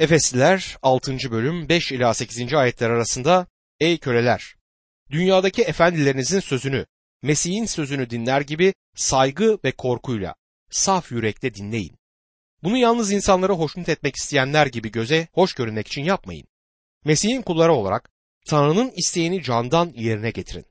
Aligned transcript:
Efesliler 0.00 0.76
6. 0.82 1.16
bölüm 1.30 1.68
5 1.68 1.92
ila 1.92 2.14
8. 2.14 2.54
ayetler 2.54 2.90
arasında 2.90 3.46
Ey 3.80 3.98
köleler! 3.98 4.54
Dünyadaki 5.10 5.62
efendilerinizin 5.62 6.40
sözünü, 6.40 6.86
Mesih'in 7.22 7.64
sözünü 7.64 8.10
dinler 8.10 8.40
gibi 8.40 8.74
saygı 8.96 9.58
ve 9.64 9.72
korkuyla, 9.72 10.34
saf 10.70 11.12
yürekle 11.12 11.54
dinleyin. 11.54 11.98
Bunu 12.62 12.76
yalnız 12.76 13.12
insanları 13.12 13.52
hoşnut 13.52 13.88
etmek 13.88 14.16
isteyenler 14.16 14.66
gibi 14.66 14.90
göze 14.90 15.28
hoş 15.32 15.54
görünmek 15.54 15.86
için 15.86 16.02
yapmayın. 16.02 16.46
Mesih'in 17.04 17.42
kulları 17.42 17.72
olarak 17.72 18.10
Tanrı'nın 18.46 18.92
isteğini 18.96 19.42
candan 19.42 19.92
yerine 19.96 20.30
getirin. 20.30 20.66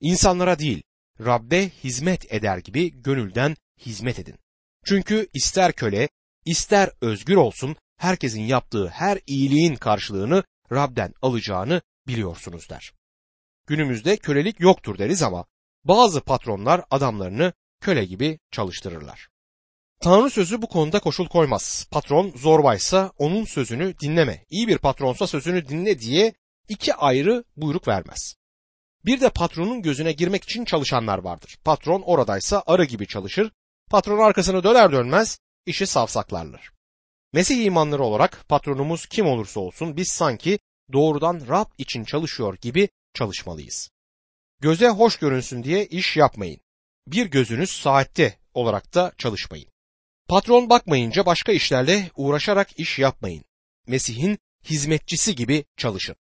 İnsanlara 0.00 0.58
değil, 0.58 0.82
Rabbe 1.20 1.68
hizmet 1.68 2.32
eder 2.32 2.58
gibi 2.58 3.02
gönülden 3.02 3.56
hizmet 3.86 4.18
edin. 4.18 4.38
Çünkü 4.86 5.28
ister 5.34 5.72
köle, 5.72 6.08
ister 6.44 6.90
özgür 7.00 7.36
olsun 7.36 7.76
herkesin 7.96 8.42
yaptığı 8.42 8.88
her 8.88 9.18
iyiliğin 9.26 9.74
karşılığını 9.74 10.44
Rab'den 10.72 11.14
alacağını 11.22 11.82
biliyorsunuz 12.06 12.70
der. 12.70 12.92
Günümüzde 13.66 14.16
kölelik 14.16 14.60
yoktur 14.60 14.98
deriz 14.98 15.22
ama 15.22 15.44
bazı 15.84 16.20
patronlar 16.20 16.84
adamlarını 16.90 17.52
köle 17.80 18.04
gibi 18.04 18.38
çalıştırırlar. 18.50 19.28
Tanrı 20.00 20.30
sözü 20.30 20.62
bu 20.62 20.68
konuda 20.68 21.00
koşul 21.00 21.28
koymaz. 21.28 21.86
Patron 21.90 22.32
zorbaysa 22.36 23.12
onun 23.18 23.44
sözünü 23.44 23.98
dinleme, 23.98 24.44
iyi 24.50 24.68
bir 24.68 24.78
patronsa 24.78 25.26
sözünü 25.26 25.68
dinle 25.68 25.98
diye 25.98 26.34
iki 26.68 26.94
ayrı 26.94 27.44
buyruk 27.56 27.88
vermez. 27.88 28.34
Bir 29.04 29.20
de 29.20 29.30
patronun 29.30 29.82
gözüne 29.82 30.12
girmek 30.12 30.44
için 30.44 30.64
çalışanlar 30.64 31.18
vardır. 31.18 31.56
Patron 31.64 32.02
oradaysa 32.02 32.62
arı 32.66 32.84
gibi 32.84 33.06
çalışır, 33.06 33.52
patron 33.90 34.18
arkasını 34.18 34.64
döner 34.64 34.92
dönmez 34.92 35.38
işi 35.66 35.86
savsaklarlar. 35.86 36.73
Mesih 37.34 37.64
imanları 37.64 38.02
olarak 38.02 38.44
patronumuz 38.48 39.06
kim 39.06 39.26
olursa 39.26 39.60
olsun 39.60 39.96
biz 39.96 40.08
sanki 40.08 40.58
doğrudan 40.92 41.46
Rab 41.48 41.66
için 41.78 42.04
çalışıyor 42.04 42.58
gibi 42.60 42.88
çalışmalıyız. 43.14 43.90
Göze 44.60 44.88
hoş 44.88 45.16
görünsün 45.16 45.62
diye 45.64 45.86
iş 45.86 46.16
yapmayın. 46.16 46.60
Bir 47.06 47.26
gözünüz 47.26 47.70
saatte 47.70 48.38
olarak 48.52 48.94
da 48.94 49.12
çalışmayın. 49.18 49.68
Patron 50.28 50.70
bakmayınca 50.70 51.26
başka 51.26 51.52
işlerle 51.52 52.10
uğraşarak 52.16 52.80
iş 52.80 52.98
yapmayın. 52.98 53.44
Mesih'in 53.86 54.38
hizmetçisi 54.64 55.34
gibi 55.34 55.64
çalışın. 55.76 56.16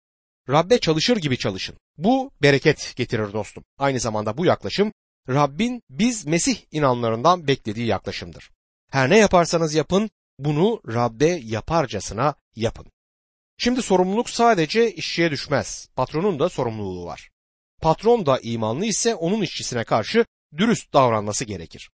Rabbe 0.48 0.78
çalışır 0.78 1.16
gibi 1.16 1.38
çalışın. 1.38 1.76
Bu 1.98 2.30
bereket 2.42 2.92
getirir 2.96 3.32
dostum. 3.32 3.64
Aynı 3.78 4.00
zamanda 4.00 4.38
bu 4.38 4.46
yaklaşım 4.46 4.92
Rabbin 5.28 5.82
biz 5.90 6.26
Mesih 6.26 6.58
inanlarından 6.72 7.48
beklediği 7.48 7.86
yaklaşımdır. 7.86 8.50
Her 8.90 9.10
ne 9.10 9.18
yaparsanız 9.18 9.74
yapın 9.74 10.10
bunu 10.38 10.80
Rabbe 10.86 11.40
yaparcasına 11.44 12.34
yapın. 12.56 12.86
Şimdi 13.58 13.82
sorumluluk 13.82 14.30
sadece 14.30 14.92
işçiye 14.92 15.30
düşmez. 15.30 15.88
Patronun 15.96 16.38
da 16.38 16.48
sorumluluğu 16.48 17.06
var. 17.06 17.30
Patron 17.82 18.26
da 18.26 18.38
imanlı 18.42 18.84
ise 18.84 19.14
onun 19.14 19.42
işçisine 19.42 19.84
karşı 19.84 20.24
dürüst 20.56 20.92
davranması 20.92 21.44
gerekir. 21.44 21.90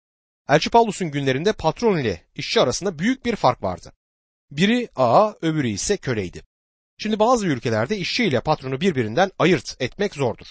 Elçi 0.50 0.70
Paulus'un 0.70 1.12
günlerinde 1.12 1.54
patron 1.54 1.98
ile 1.98 2.24
işçi 2.36 2.62
arasında 2.62 3.00
büyük 3.00 3.26
bir 3.26 3.36
fark 3.36 3.64
vardı. 3.64 3.94
Biri 4.52 4.90
ağa, 4.96 5.36
öbürü 5.42 5.68
ise 5.68 5.98
köleydi. 5.98 6.44
Şimdi 6.98 7.20
bazı 7.20 7.48
ülkelerde 7.48 7.98
işçi 7.98 8.26
ile 8.26 8.42
patronu 8.42 8.82
birbirinden 8.82 9.32
ayırt 9.40 9.76
etmek 9.80 10.16
zordur. 10.16 10.48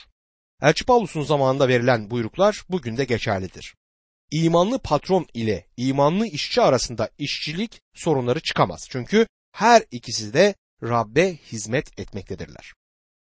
Elçi 0.63 0.85
Paulus'un 0.85 1.23
zamanında 1.23 1.69
verilen 1.69 2.11
buyruklar 2.11 2.63
bugün 2.69 2.97
de 2.97 3.05
geçerlidir. 3.05 3.75
İmanlı 4.33 4.79
patron 4.79 5.27
ile 5.35 5.67
imanlı 5.77 6.27
işçi 6.27 6.61
arasında 6.63 7.11
işçilik 7.19 7.81
sorunları 7.95 8.41
çıkamaz. 8.41 8.87
Çünkü 8.91 9.27
her 9.53 9.83
ikisi 9.91 10.35
de 10.35 10.55
Rabbe 10.83 11.37
hizmet 11.37 12.01
etmektedirler. 12.01 12.73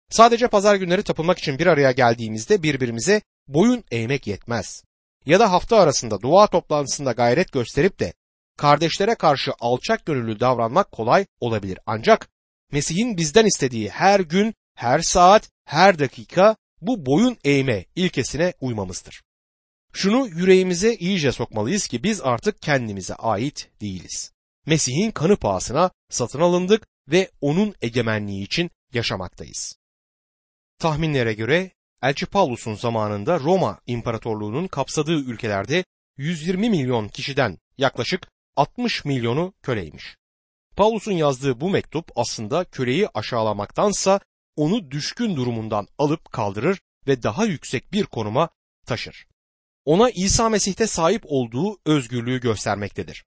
Sadece 0.09 0.47
pazar 0.47 0.75
günleri 0.75 1.03
tapınmak 1.03 1.39
için 1.39 1.59
bir 1.59 1.67
araya 1.67 1.91
geldiğimizde 1.91 2.63
birbirimize 2.63 3.21
boyun 3.47 3.83
eğmek 3.91 4.27
yetmez. 4.27 4.83
Ya 5.25 5.39
da 5.39 5.51
hafta 5.51 5.77
arasında 5.77 6.21
dua 6.21 6.47
toplantısında 6.47 7.11
gayret 7.11 7.51
gösterip 7.51 7.99
de 7.99 8.13
kardeşlere 8.57 9.15
karşı 9.15 9.51
alçak 9.59 10.05
gönüllü 10.05 10.39
davranmak 10.39 10.91
kolay 10.91 11.25
olabilir. 11.39 11.79
Ancak 11.85 12.29
Mesih'in 12.71 13.17
bizden 13.17 13.45
istediği 13.45 13.89
her 13.89 14.19
gün, 14.19 14.53
her 14.75 14.99
saat, 14.99 15.49
her 15.65 15.99
dakika 15.99 16.55
bu 16.81 17.05
boyun 17.05 17.37
eğme 17.43 17.85
ilkesine 17.95 18.53
uymamızdır. 18.61 19.21
Şunu 19.93 20.27
yüreğimize 20.27 20.95
iyice 20.95 21.31
sokmalıyız 21.31 21.87
ki 21.87 22.03
biz 22.03 22.21
artık 22.21 22.61
kendimize 22.61 23.15
ait 23.15 23.69
değiliz. 23.81 24.31
Mesih'in 24.65 25.11
kanı 25.11 25.35
pahasına 25.35 25.91
satın 26.09 26.39
alındık 26.39 26.87
ve 27.07 27.31
onun 27.41 27.75
egemenliği 27.81 28.45
için 28.45 28.69
yaşamaktayız. 28.93 29.75
Tahminlere 30.79 31.33
göre 31.33 31.71
Elçi 32.01 32.25
Paulus'un 32.25 32.75
zamanında 32.75 33.39
Roma 33.39 33.79
İmparatorluğu'nun 33.87 34.67
kapsadığı 34.67 35.19
ülkelerde 35.19 35.83
120 36.17 36.69
milyon 36.69 37.07
kişiden 37.07 37.57
yaklaşık 37.77 38.27
60 38.55 39.05
milyonu 39.05 39.53
köleymiş. 39.61 40.17
Paulus'un 40.75 41.11
yazdığı 41.11 41.61
bu 41.61 41.69
mektup 41.69 42.11
aslında 42.15 42.65
köleyi 42.65 43.07
aşağılamaktansa 43.13 44.19
onu 44.55 44.91
düşkün 44.91 45.35
durumundan 45.35 45.87
alıp 45.97 46.31
kaldırır 46.31 46.79
ve 47.07 47.23
daha 47.23 47.45
yüksek 47.45 47.93
bir 47.93 48.05
konuma 48.05 48.49
taşır. 48.85 49.25
Ona 49.85 50.09
İsa 50.09 50.49
Mesih'te 50.49 50.87
sahip 50.87 51.23
olduğu 51.25 51.77
özgürlüğü 51.85 52.39
göstermektedir. 52.39 53.25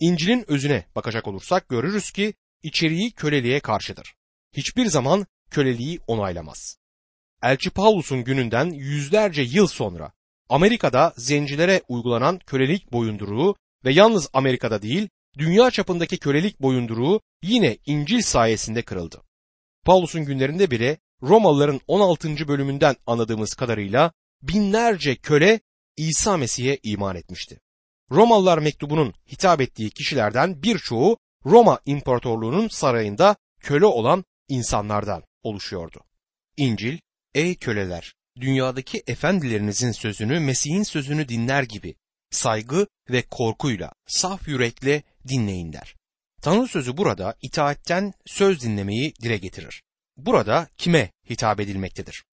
İncil'in 0.00 0.44
özüne 0.50 0.84
bakacak 0.96 1.28
olursak 1.28 1.68
görürüz 1.68 2.10
ki 2.10 2.34
içeriği 2.62 3.12
köleliğe 3.12 3.60
karşıdır. 3.60 4.14
Hiçbir 4.52 4.86
zaman 4.86 5.26
köleliği 5.50 6.00
onaylamaz. 6.06 6.78
Elçi 7.42 7.70
Paulus'un 7.70 8.24
gününden 8.24 8.70
yüzlerce 8.70 9.42
yıl 9.42 9.66
sonra 9.66 10.12
Amerika'da 10.48 11.14
zencilere 11.16 11.82
uygulanan 11.88 12.38
kölelik 12.38 12.92
boyunduruğu 12.92 13.56
ve 13.84 13.92
yalnız 13.92 14.28
Amerika'da 14.32 14.82
değil, 14.82 15.08
dünya 15.38 15.70
çapındaki 15.70 16.18
kölelik 16.18 16.62
boyunduruğu 16.62 17.20
yine 17.42 17.78
İncil 17.86 18.22
sayesinde 18.22 18.82
kırıldı. 18.82 19.22
Paulus'un 19.84 20.24
günlerinde 20.24 20.70
bile 20.70 20.98
Romalıların 21.22 21.80
16. 21.86 22.48
bölümünden 22.48 22.96
anladığımız 23.06 23.54
kadarıyla 23.54 24.12
binlerce 24.42 25.16
köle 25.16 25.60
İsa 25.96 26.36
Mesih'e 26.36 26.78
iman 26.82 27.16
etmişti. 27.16 27.60
Romalılar 28.10 28.58
mektubunun 28.58 29.14
hitap 29.32 29.60
ettiği 29.60 29.90
kişilerden 29.90 30.62
birçoğu 30.62 31.18
Roma 31.46 31.80
İmparatorluğu'nun 31.86 32.68
sarayında 32.68 33.36
köle 33.60 33.86
olan 33.86 34.24
insanlardan 34.48 35.22
oluşuyordu. 35.42 36.00
İncil, 36.56 36.98
ey 37.34 37.54
köleler, 37.54 38.14
dünyadaki 38.40 39.02
efendilerinizin 39.06 39.92
sözünü 39.92 40.40
Mesih'in 40.40 40.82
sözünü 40.82 41.28
dinler 41.28 41.62
gibi 41.62 41.94
saygı 42.30 42.86
ve 43.10 43.22
korkuyla, 43.22 43.92
saf 44.06 44.48
yürekle 44.48 45.02
dinleyin 45.28 45.72
der. 45.72 45.94
Tanrı 46.42 46.68
sözü 46.68 46.96
burada 46.96 47.36
itaatten 47.42 48.12
söz 48.26 48.62
dinlemeyi 48.62 49.14
dile 49.22 49.36
getirir. 49.36 49.82
Burada 50.16 50.68
kime 50.78 51.12
hitap 51.30 51.60
edilmektedir? 51.60 52.24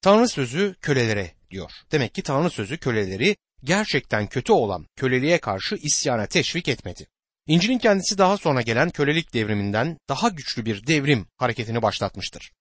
Tanrı 0.00 0.28
sözü 0.28 0.74
kölelere 0.80 1.30
diyor. 1.50 1.70
Demek 1.92 2.14
ki 2.14 2.22
Tanrı 2.22 2.50
sözü 2.50 2.78
köleleri 2.78 3.36
gerçekten 3.64 4.26
kötü 4.26 4.52
olan 4.52 4.86
köleliğe 4.96 5.38
karşı 5.38 5.76
isyana 5.76 6.26
teşvik 6.26 6.68
etmedi. 6.68 7.06
İncil'in 7.46 7.78
kendisi 7.78 8.18
daha 8.18 8.36
sonra 8.36 8.62
gelen 8.62 8.90
kölelik 8.90 9.34
devriminden 9.34 9.98
daha 10.08 10.28
güçlü 10.28 10.64
bir 10.64 10.86
devrim 10.86 11.26
hareketini 11.36 11.82
başlatmıştır. 11.82 12.52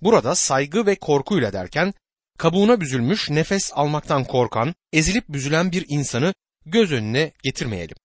Burada 0.00 0.34
saygı 0.34 0.86
ve 0.86 0.94
korkuyla 0.94 1.52
derken 1.52 1.94
kabuğuna 2.38 2.80
büzülmüş 2.80 3.30
nefes 3.30 3.70
almaktan 3.74 4.24
korkan, 4.24 4.74
ezilip 4.92 5.28
büzülen 5.28 5.72
bir 5.72 5.84
insanı 5.88 6.34
göz 6.66 6.92
önüne 6.92 7.32
getirmeyelim. 7.42 7.96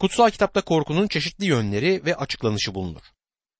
Kutsal 0.00 0.30
kitapta 0.30 0.60
korkunun 0.60 1.08
çeşitli 1.08 1.46
yönleri 1.46 2.02
ve 2.04 2.16
açıklanışı 2.16 2.74
bulunur. 2.74 3.02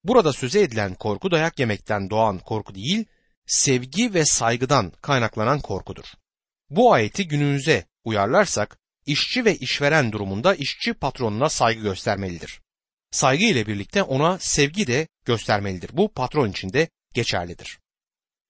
Burada 0.05 0.33
söze 0.33 0.61
edilen 0.61 0.95
korku 0.95 1.31
dayak 1.31 1.59
yemekten 1.59 2.11
doğan 2.11 2.39
korku 2.39 2.75
değil, 2.75 3.05
sevgi 3.47 4.15
ve 4.15 4.25
saygıdan 4.25 4.93
kaynaklanan 5.03 5.61
korkudur. 5.61 6.05
Bu 6.71 6.93
ayeti 6.93 7.29
günümüze 7.29 7.85
uyarlarsak 8.05 8.79
işçi 9.07 9.45
ve 9.45 9.57
işveren 9.57 10.13
durumunda 10.13 10.55
işçi 10.55 10.93
patronuna 10.93 11.49
saygı 11.49 11.83
göstermelidir. 11.83 12.61
Saygı 13.11 13.45
ile 13.45 13.67
birlikte 13.67 14.03
ona 14.03 14.39
sevgi 14.39 14.87
de 14.87 15.09
göstermelidir. 15.25 15.91
Bu 15.93 16.13
patron 16.13 16.51
için 16.51 16.73
de 16.73 16.89
geçerlidir. 17.15 17.79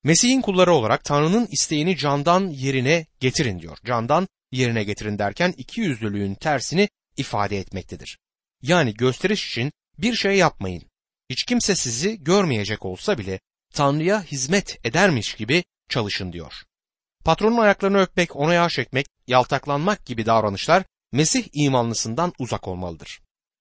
Mesih'in 0.04 0.40
kulları 0.40 0.72
olarak 0.72 1.04
Tanrı'nın 1.04 1.48
isteğini 1.50 1.96
candan 1.96 2.48
yerine 2.48 3.06
getirin 3.20 3.60
diyor. 3.60 3.78
Candan 3.84 4.28
yerine 4.52 4.84
getirin 4.84 5.18
derken 5.18 5.54
iki 5.56 5.80
yüzlülüğün 5.80 6.34
tersini 6.34 6.88
ifade 7.16 7.58
etmektedir. 7.58 8.18
Yani 8.62 8.94
gösteriş 8.94 9.50
için 9.50 9.72
bir 9.98 10.14
şey 10.14 10.36
yapmayın. 10.36 10.82
Hiç 11.30 11.44
kimse 11.44 11.74
sizi 11.74 12.24
görmeyecek 12.24 12.84
olsa 12.84 13.18
bile 13.18 13.40
Tanrı'ya 13.74 14.22
hizmet 14.22 14.86
edermiş 14.86 15.34
gibi 15.34 15.64
çalışın 15.88 16.32
diyor. 16.32 16.52
Patronun 17.24 17.58
ayaklarını 17.58 18.00
öpmek, 18.00 18.36
ona 18.36 18.54
yağ 18.54 18.68
çekmek, 18.68 19.06
yaltaklanmak 19.26 20.06
gibi 20.06 20.26
davranışlar 20.26 20.84
Mesih 21.12 21.48
imanlısından 21.52 22.32
uzak 22.38 22.68
olmalıdır. 22.68 23.20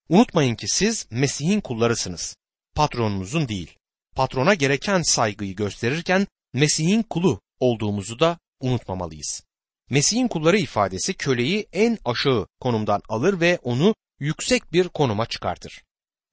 Unutmayın 0.09 0.55
ki 0.55 0.67
siz 0.67 1.07
Mesih'in 1.11 1.61
kullarısınız. 1.61 2.35
patronumuzun 2.75 3.47
değil. 3.47 3.77
Patrona 4.15 4.53
gereken 4.53 5.01
saygıyı 5.01 5.55
gösterirken 5.55 6.27
Mesih'in 6.53 7.03
kulu 7.03 7.41
olduğumuzu 7.59 8.19
da 8.19 8.39
unutmamalıyız. 8.59 9.43
Mesih'in 9.89 10.27
kulları 10.27 10.57
ifadesi 10.57 11.13
köleyi 11.13 11.67
en 11.73 11.97
aşağı 12.05 12.47
konumdan 12.59 13.01
alır 13.09 13.39
ve 13.39 13.59
onu 13.63 13.95
yüksek 14.19 14.73
bir 14.73 14.89
konuma 14.89 15.25
çıkartır. 15.25 15.83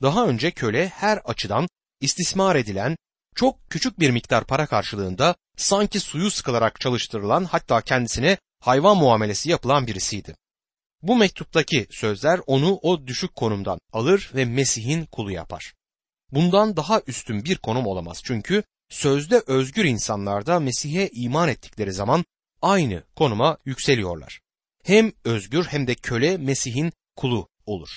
Daha 0.03 0.26
önce 0.26 0.50
köle 0.50 0.88
her 0.88 1.17
açıdan 1.17 1.69
istismar 2.00 2.56
edilen, 2.56 2.97
çok 3.35 3.71
küçük 3.71 4.00
bir 4.00 4.11
miktar 4.11 4.44
para 4.44 4.67
karşılığında 4.67 5.35
sanki 5.56 6.00
suyu 6.00 6.31
sıkılarak 6.31 6.81
çalıştırılan 6.81 7.44
hatta 7.44 7.81
kendisine 7.81 8.38
hayvan 8.61 8.97
muamelesi 8.97 9.50
yapılan 9.50 9.87
birisiydi. 9.87 10.37
Bu 11.03 11.17
mektuptaki 11.17 11.87
sözler 11.91 12.41
onu 12.47 12.79
o 12.82 13.06
düşük 13.06 13.37
konumdan 13.37 13.79
alır 13.93 14.31
ve 14.35 14.44
Mesih'in 14.44 15.05
kulu 15.05 15.32
yapar. 15.32 15.75
Bundan 16.32 16.77
daha 16.77 17.03
üstün 17.06 17.44
bir 17.44 17.56
konum 17.56 17.87
olamaz 17.87 18.21
çünkü 18.25 18.62
sözde 18.88 19.43
özgür 19.47 19.85
insanlar 19.85 20.47
da 20.47 20.61
Mesih'e 20.61 21.11
iman 21.12 21.49
ettikleri 21.49 21.93
zaman 21.93 22.25
aynı 22.62 23.05
konuma 23.17 23.59
yükseliyorlar. 23.65 24.41
Hem 24.85 25.12
özgür 25.25 25.65
hem 25.65 25.87
de 25.87 25.94
köle 25.94 26.37
Mesih'in 26.37 26.93
kulu 27.17 27.49
olur. 27.67 27.88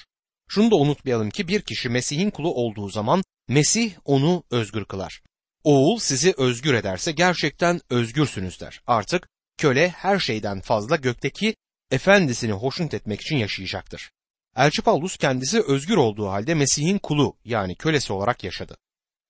Şunu 0.47 0.71
da 0.71 0.75
unutmayalım 0.75 1.29
ki 1.29 1.47
bir 1.47 1.61
kişi 1.61 1.89
Mesih'in 1.89 2.29
kulu 2.29 2.53
olduğu 2.53 2.89
zaman 2.89 3.23
Mesih 3.47 3.93
onu 4.05 4.43
özgür 4.51 4.85
kılar. 4.85 5.21
Oğul 5.63 5.99
sizi 5.99 6.33
özgür 6.37 6.73
ederse 6.73 7.11
gerçekten 7.11 7.81
özgürsünüz 7.89 8.61
der. 8.61 8.81
Artık 8.87 9.29
köle 9.57 9.89
her 9.89 10.19
şeyden 10.19 10.61
fazla 10.61 10.95
gökteki 10.95 11.55
efendisini 11.91 12.51
hoşnut 12.51 12.93
etmek 12.93 13.21
için 13.21 13.37
yaşayacaktır. 13.37 14.11
Elçi 14.55 14.81
Paulus 14.81 15.17
kendisi 15.17 15.61
özgür 15.61 15.97
olduğu 15.97 16.27
halde 16.27 16.53
Mesih'in 16.53 16.97
kulu 16.97 17.37
yani 17.45 17.75
kölesi 17.75 18.13
olarak 18.13 18.43
yaşadı. 18.43 18.77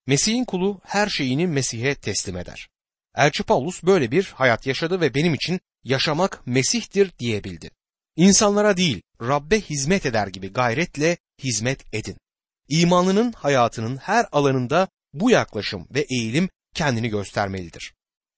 Mesih'in 0.08 0.46
kulu 0.46 0.82
her 0.84 1.10
şeyini 1.10 1.48
Mesih'e 1.48 1.96
teslim 1.96 2.38
eder. 2.38 2.70
Elçi 3.16 3.44
Paulus 3.44 3.84
böyle 3.84 4.12
bir 4.12 4.24
hayat 4.36 4.68
yaşadı 4.68 5.02
ve 5.02 5.14
benim 5.14 5.34
için 5.34 5.60
yaşamak 5.84 6.48
Mesih'tir 6.48 7.12
diyebildi. 7.20 7.72
İnsanlara 8.16 8.78
değil, 8.78 9.02
Rabbe 9.22 9.62
hizmet 9.62 10.06
eder 10.06 10.28
gibi 10.28 10.54
gayretle 10.54 11.18
hizmet 11.44 11.94
edin. 11.94 12.18
İmanının 12.70 13.32
hayatının 13.32 13.98
her 13.98 14.26
alanında 14.32 14.88
bu 15.14 15.32
yaklaşım 15.32 15.88
ve 15.92 16.06
eğilim 16.10 16.50
kendini 16.76 17.10
göstermelidir. 17.10 17.94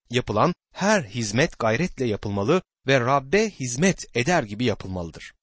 Yapılan 0.10 0.54
her 0.74 1.04
hizmet 1.04 1.60
gayretle 1.60 2.06
yapılmalı 2.06 2.62
ve 2.88 3.00
Rabbe 3.00 3.50
hizmet 3.50 4.18
eder 4.18 4.44
gibi 4.44 4.66
yapılmalıdır. 4.66 5.34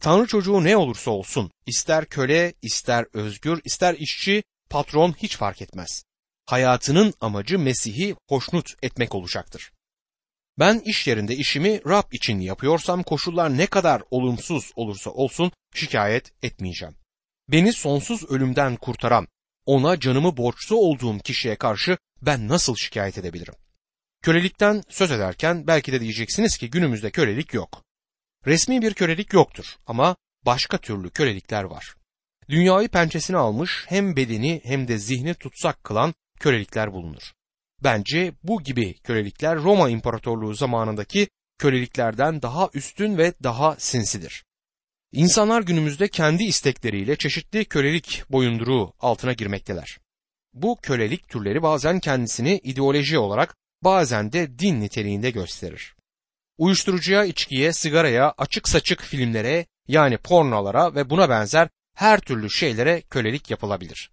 Tanrı 0.00 0.26
çocuğu 0.26 0.64
ne 0.64 0.76
olursa 0.76 1.10
olsun, 1.10 1.50
ister 1.66 2.06
köle, 2.06 2.54
ister 2.62 3.06
özgür, 3.12 3.60
ister 3.64 3.94
işçi, 3.94 4.42
patron 4.70 5.12
hiç 5.12 5.36
fark 5.36 5.62
etmez. 5.62 6.04
Hayatının 6.46 7.14
amacı 7.20 7.58
Mesih'i 7.58 8.16
hoşnut 8.28 8.74
etmek 8.82 9.14
olacaktır. 9.14 9.72
Ben 10.58 10.78
iş 10.84 11.06
yerinde 11.06 11.36
işimi 11.36 11.80
Rab 11.86 12.12
için 12.12 12.40
yapıyorsam 12.40 13.02
koşullar 13.02 13.58
ne 13.58 13.66
kadar 13.66 14.02
olumsuz 14.10 14.70
olursa 14.76 15.10
olsun 15.10 15.52
şikayet 15.74 16.32
etmeyeceğim. 16.42 17.01
Beni 17.48 17.72
sonsuz 17.72 18.24
ölümden 18.30 18.76
kurtaran, 18.76 19.26
ona 19.66 20.00
canımı 20.00 20.36
borçlu 20.36 20.76
olduğum 20.76 21.18
kişiye 21.18 21.56
karşı 21.56 21.98
ben 22.22 22.48
nasıl 22.48 22.76
şikayet 22.76 23.18
edebilirim? 23.18 23.54
Kölelikten 24.22 24.82
söz 24.88 25.10
ederken 25.10 25.66
belki 25.66 25.92
de 25.92 26.00
diyeceksiniz 26.00 26.56
ki 26.56 26.70
günümüzde 26.70 27.10
kölelik 27.10 27.54
yok. 27.54 27.84
Resmi 28.46 28.82
bir 28.82 28.94
kölelik 28.94 29.32
yoktur 29.32 29.76
ama 29.86 30.16
başka 30.46 30.78
türlü 30.78 31.10
kölelikler 31.10 31.64
var. 31.64 31.94
Dünyayı 32.48 32.88
pençesine 32.88 33.36
almış 33.36 33.84
hem 33.88 34.16
bedeni 34.16 34.60
hem 34.64 34.88
de 34.88 34.98
zihni 34.98 35.34
tutsak 35.34 35.84
kılan 35.84 36.14
kölelikler 36.40 36.92
bulunur. 36.92 37.32
Bence 37.84 38.32
bu 38.42 38.62
gibi 38.62 38.94
kölelikler 38.94 39.56
Roma 39.56 39.88
İmparatorluğu 39.88 40.54
zamanındaki 40.54 41.28
köleliklerden 41.58 42.42
daha 42.42 42.68
üstün 42.74 43.18
ve 43.18 43.34
daha 43.42 43.76
sinsidir. 43.78 44.44
İnsanlar 45.12 45.62
günümüzde 45.62 46.08
kendi 46.08 46.44
istekleriyle 46.44 47.16
çeşitli 47.16 47.64
kölelik 47.64 48.22
boyunduruğu 48.30 48.94
altına 49.00 49.32
girmekteler. 49.32 49.98
Bu 50.54 50.78
kölelik 50.82 51.28
türleri 51.28 51.62
bazen 51.62 52.00
kendisini 52.00 52.60
ideoloji 52.64 53.18
olarak 53.18 53.56
bazen 53.82 54.32
de 54.32 54.58
din 54.58 54.80
niteliğinde 54.80 55.30
gösterir. 55.30 55.94
Uyuşturucuya, 56.58 57.24
içkiye, 57.24 57.72
sigaraya, 57.72 58.34
açık 58.38 58.68
saçık 58.68 59.02
filmlere 59.02 59.66
yani 59.88 60.18
pornolara 60.18 60.94
ve 60.94 61.10
buna 61.10 61.28
benzer 61.28 61.68
her 61.94 62.20
türlü 62.20 62.50
şeylere 62.50 63.00
kölelik 63.00 63.50
yapılabilir. 63.50 64.10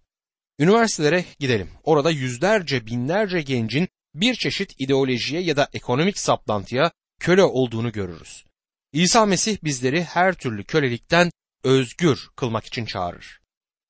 Üniversitelere 0.58 1.24
gidelim. 1.38 1.70
Orada 1.84 2.10
yüzlerce 2.10 2.86
binlerce 2.86 3.42
gencin 3.42 3.88
bir 4.14 4.34
çeşit 4.34 4.74
ideolojiye 4.78 5.42
ya 5.42 5.56
da 5.56 5.68
ekonomik 5.72 6.18
saplantıya 6.18 6.92
köle 7.20 7.42
olduğunu 7.42 7.92
görürüz. 7.92 8.44
İsa 8.92 9.26
Mesih 9.26 9.58
bizleri 9.64 10.04
her 10.04 10.34
türlü 10.34 10.64
kölelikten 10.64 11.30
özgür 11.64 12.28
kılmak 12.36 12.66
için 12.66 12.84
çağırır. 12.84 13.40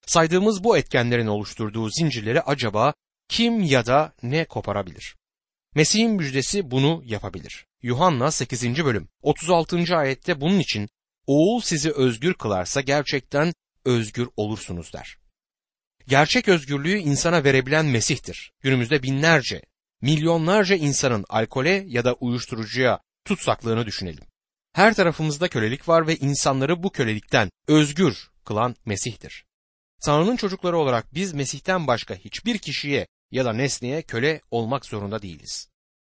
Saydığımız 0.07 0.65
bu 0.65 0.77
etkenlerin 0.77 1.27
oluşturduğu 1.27 1.91
zincirleri 1.91 2.41
acaba 2.41 2.95
kim 3.29 3.63
ya 3.63 3.87
da 3.87 4.15
ne 4.23 4.45
koparabilir? 4.45 5.17
Mesih'in 5.75 6.11
müjdesi 6.11 6.71
bunu 6.71 7.03
yapabilir. 7.05 7.67
Yuhanna 7.83 8.31
8. 8.31 8.85
bölüm 8.85 9.09
36. 9.23 9.97
ayette 9.97 10.41
bunun 10.41 10.59
için 10.59 10.89
oğul 11.27 11.61
sizi 11.61 11.93
özgür 11.93 12.35
kılarsa 12.35 12.81
gerçekten 12.81 13.53
özgür 13.85 14.29
olursunuz 14.37 14.93
der. 14.93 15.17
Gerçek 16.09 16.49
özgürlüğü 16.49 16.99
insana 16.99 17.45
verebilen 17.45 17.87
Mesih'tir. 17.87 18.53
Günümüzde 18.61 19.03
binlerce, 19.03 19.63
milyonlarca 20.03 20.77
insanın 20.77 21.25
alkole 21.29 21.85
ya 21.87 22.05
da 22.05 22.15
uyuşturucuya 22.15 23.01
tutsaklığını 23.25 23.87
düşünelim. 23.87 24.30
Her 24.73 24.95
tarafımızda 24.95 25.49
kölelik 25.49 25.89
var 25.89 26.07
ve 26.07 26.17
insanları 26.17 26.83
bu 26.83 26.91
kölelikten 26.93 27.51
özgür 27.69 28.31
kılan 28.45 28.77
Mesih'tir. 28.85 29.45
Tanrı'nın 30.05 30.37
çocukları 30.37 30.79
olarak 30.79 31.15
biz 31.15 31.33
Mesih'ten 31.33 31.87
başka 31.87 32.15
hiçbir 32.15 32.59
kişiye 32.59 33.07
ya 33.31 33.45
da 33.45 33.53
nesneye 33.53 34.03
köle 34.03 34.41
olmak 34.51 34.87
zorunda 34.87 35.23
değiliz. 35.23 35.69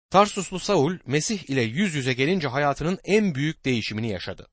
Tarsuslu 0.09 0.59
Saul 0.59 0.97
Mesih 1.05 1.49
ile 1.49 1.61
yüz 1.61 1.95
yüze 1.95 2.13
gelince 2.13 2.47
hayatının 2.47 2.99
en 3.03 3.35
büyük 3.35 3.65
değişimini 3.65 4.09
yaşadı. 4.09 4.47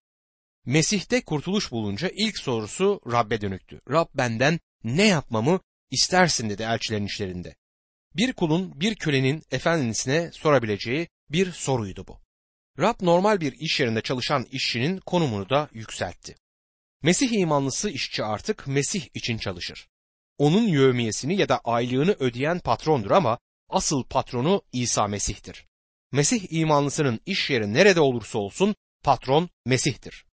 Mesih'te 0.67 1.25
kurtuluş 1.25 1.73
bulunca 1.73 2.11
ilk 2.15 2.39
sorusu 2.39 3.01
Rab'be 3.13 3.41
dönüktü. 3.41 3.81
Rab 3.91 4.07
benden 4.15 4.61
ne 4.85 5.07
yapmamı 5.07 5.61
istersin 5.91 6.51
dedi 6.51 6.63
elçilerin 6.63 7.07
işlerinde. 7.07 7.55
Bir 8.17 8.33
kulun 8.33 8.81
bir 8.81 8.95
kölenin 8.95 9.43
efendisine 9.51 10.31
sorabileceği 10.33 11.09
bir 11.31 11.53
soruydu 11.53 12.07
bu. 12.09 12.28
Rab 12.79 12.95
normal 13.03 13.41
bir 13.41 13.53
iş 13.53 13.81
yerinde 13.81 14.01
çalışan 14.01 14.47
işçinin 14.51 14.99
konumunu 14.99 15.51
da 15.51 15.69
yükseltti. 15.73 16.37
Mesih 17.03 17.33
imanlısı 17.33 17.91
işçi 17.91 18.25
artık 18.25 18.67
Mesih 18.67 19.09
için 19.15 19.39
çalışır. 19.39 19.89
Onun 20.39 20.63
yövmiyesini 20.63 21.37
ya 21.37 21.49
da 21.49 21.61
aylığını 21.65 22.17
ödeyen 22.19 22.59
patrondur 22.59 23.11
ama 23.11 23.39
asıl 23.69 24.05
patronu 24.05 24.63
İsa 24.73 25.07
Mesih'tir. 25.07 25.67
Mesih 26.13 26.47
imanlısının 26.51 27.21
iş 27.27 27.51
yeri 27.51 27.75
nerede 27.75 28.01
olursa 28.01 28.39
olsun 28.39 28.75
patron 29.05 29.51
Mesih'tir. 29.67 30.25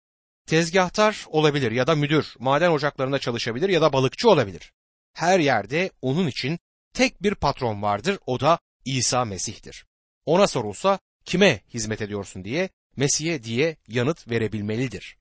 Tezgahtar 0.48 1.26
olabilir 1.28 1.72
ya 1.72 1.88
da 1.88 1.96
müdür, 1.96 2.36
maden 2.40 2.72
ocaklarında 2.72 3.20
çalışabilir 3.20 3.70
ya 3.70 3.82
da 3.82 3.94
balıkçı 3.94 4.30
olabilir. 4.30 4.74
Her 5.14 5.40
yerde 5.40 5.92
onun 6.02 6.28
için 6.28 6.60
tek 6.94 7.24
bir 7.24 7.36
patron 7.36 7.82
vardır 7.82 8.20
o 8.26 8.40
da 8.40 8.60
İsa 8.86 9.26
Mesih'tir. 9.26 9.86
Ona 10.26 10.48
sorulsa 10.48 11.00
kime 11.26 11.62
hizmet 11.74 12.02
ediyorsun 12.02 12.44
diye 12.44 12.70
Mesih'e 12.96 13.44
diye 13.44 13.78
yanıt 13.88 14.30
verebilmelidir. 14.30 15.18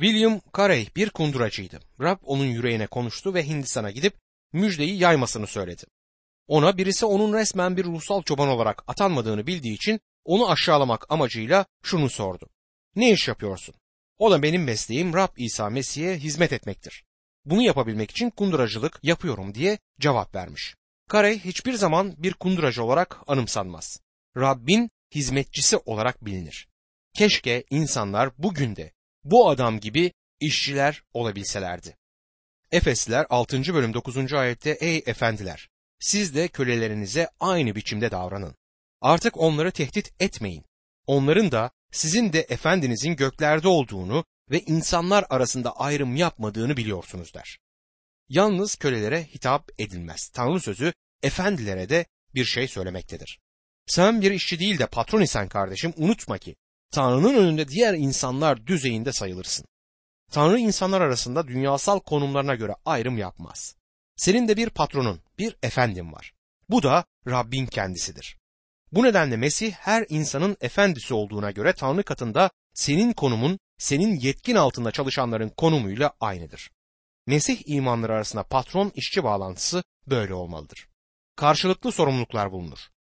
William 0.00 0.40
Carey 0.56 0.88
bir 0.96 1.10
kunduracıydı. 1.10 1.80
Rab 2.00 2.18
onun 2.22 2.44
yüreğine 2.44 2.86
konuştu 2.86 3.34
ve 3.34 3.46
Hindistan'a 3.46 3.90
gidip 3.90 4.14
müjdeyi 4.52 4.98
yaymasını 4.98 5.46
söyledi. 5.46 5.82
Ona 6.46 6.78
birisi 6.78 7.06
onun 7.06 7.32
resmen 7.32 7.76
bir 7.76 7.84
ruhsal 7.84 8.22
çoban 8.22 8.48
olarak 8.48 8.82
atanmadığını 8.86 9.46
bildiği 9.46 9.74
için 9.74 10.00
onu 10.24 10.50
aşağılamak 10.50 11.06
amacıyla 11.12 11.66
şunu 11.82 12.10
sordu. 12.10 12.48
Ne 12.96 13.10
iş 13.12 13.28
yapıyorsun? 13.28 13.74
O 14.18 14.30
da 14.30 14.42
benim 14.42 14.64
mesleğim 14.64 15.14
Rab 15.14 15.36
İsa 15.36 15.70
Mesih'e 15.70 16.18
hizmet 16.18 16.52
etmektir. 16.52 17.04
Bunu 17.44 17.62
yapabilmek 17.62 18.10
için 18.10 18.30
kunduracılık 18.30 19.00
yapıyorum 19.02 19.54
diye 19.54 19.78
cevap 20.00 20.34
vermiş. 20.34 20.74
Carey 21.12 21.38
hiçbir 21.38 21.74
zaman 21.74 22.14
bir 22.18 22.34
kunduracı 22.34 22.84
olarak 22.84 23.20
anımsanmaz. 23.26 24.00
Rabbin 24.36 24.90
hizmetçisi 25.14 25.76
olarak 25.76 26.24
bilinir. 26.24 26.68
Keşke 27.14 27.64
insanlar 27.70 28.30
bugün 28.38 28.76
de 28.76 28.92
bu 29.24 29.48
adam 29.48 29.80
gibi 29.80 30.12
işçiler 30.40 31.02
olabilselerdi. 31.12 31.96
Efesliler 32.72 33.26
6. 33.30 33.74
bölüm 33.74 33.94
9. 33.94 34.32
ayette 34.32 34.70
ey 34.70 35.02
efendiler 35.06 35.68
siz 35.98 36.34
de 36.34 36.48
kölelerinize 36.48 37.28
aynı 37.40 37.74
biçimde 37.74 38.10
davranın. 38.10 38.56
Artık 39.00 39.36
onları 39.36 39.70
tehdit 39.70 40.12
etmeyin. 40.20 40.64
Onların 41.06 41.52
da 41.52 41.70
sizin 41.92 42.32
de 42.32 42.40
efendinizin 42.40 43.16
göklerde 43.16 43.68
olduğunu 43.68 44.24
ve 44.50 44.60
insanlar 44.60 45.24
arasında 45.30 45.76
ayrım 45.76 46.16
yapmadığını 46.16 46.76
biliyorsunuz 46.76 47.34
der. 47.34 47.58
yalnız 48.28 48.76
kölelere 48.76 49.24
hitap 49.24 49.70
edilmez. 49.78 50.28
Tanrı 50.28 50.60
sözü 50.60 50.92
efendilere 51.22 51.88
de 51.88 52.06
bir 52.34 52.44
şey 52.44 52.68
söylemektedir. 52.68 53.40
Sen 53.88 54.20
bir 54.20 54.30
işçi 54.30 54.58
değil 54.58 54.78
de 54.78 54.86
patron 54.86 55.20
isen 55.20 55.48
kardeşim 55.48 55.92
unutma 55.96 56.38
ki 56.38 56.56
Tanrı'nın 56.90 57.34
önünde 57.34 57.68
diğer 57.68 57.94
insanlar 57.94 58.66
düzeyinde 58.66 59.12
sayılırsın. 59.12 59.66
Tanrı 60.32 60.58
insanlar 60.58 61.00
arasında 61.00 61.48
dünyasal 61.48 62.00
konumlarına 62.00 62.54
göre 62.54 62.74
ayrım 62.84 63.18
yapmaz. 63.18 63.76
Senin 64.16 64.48
de 64.48 64.56
bir 64.56 64.70
patronun, 64.70 65.20
bir 65.38 65.56
efendin 65.62 66.12
var. 66.12 66.32
Bu 66.68 66.82
da 66.82 67.04
Rabbin 67.26 67.66
kendisidir. 67.66 68.38
Bu 68.92 69.02
nedenle 69.02 69.36
Mesih 69.36 69.72
her 69.72 70.06
insanın 70.08 70.56
efendisi 70.60 71.14
olduğuna 71.14 71.50
göre 71.50 71.72
Tanrı 71.72 72.02
katında 72.02 72.50
senin 72.74 73.12
konumun, 73.12 73.58
senin 73.78 74.20
yetkin 74.20 74.54
altında 74.54 74.90
çalışanların 74.90 75.48
konumuyla 75.48 76.12
aynıdır. 76.20 76.70
Mesih 77.26 77.62
imanları 77.66 78.12
arasında 78.14 78.42
patron 78.42 78.92
işçi 78.94 79.24
bağlantısı 79.24 79.82
böyle 80.06 80.34
olmalıdır. 80.34 80.88
Karşılıklı 81.36 81.92
sorumluluklar 81.92 82.52
bulunur. 82.52 82.78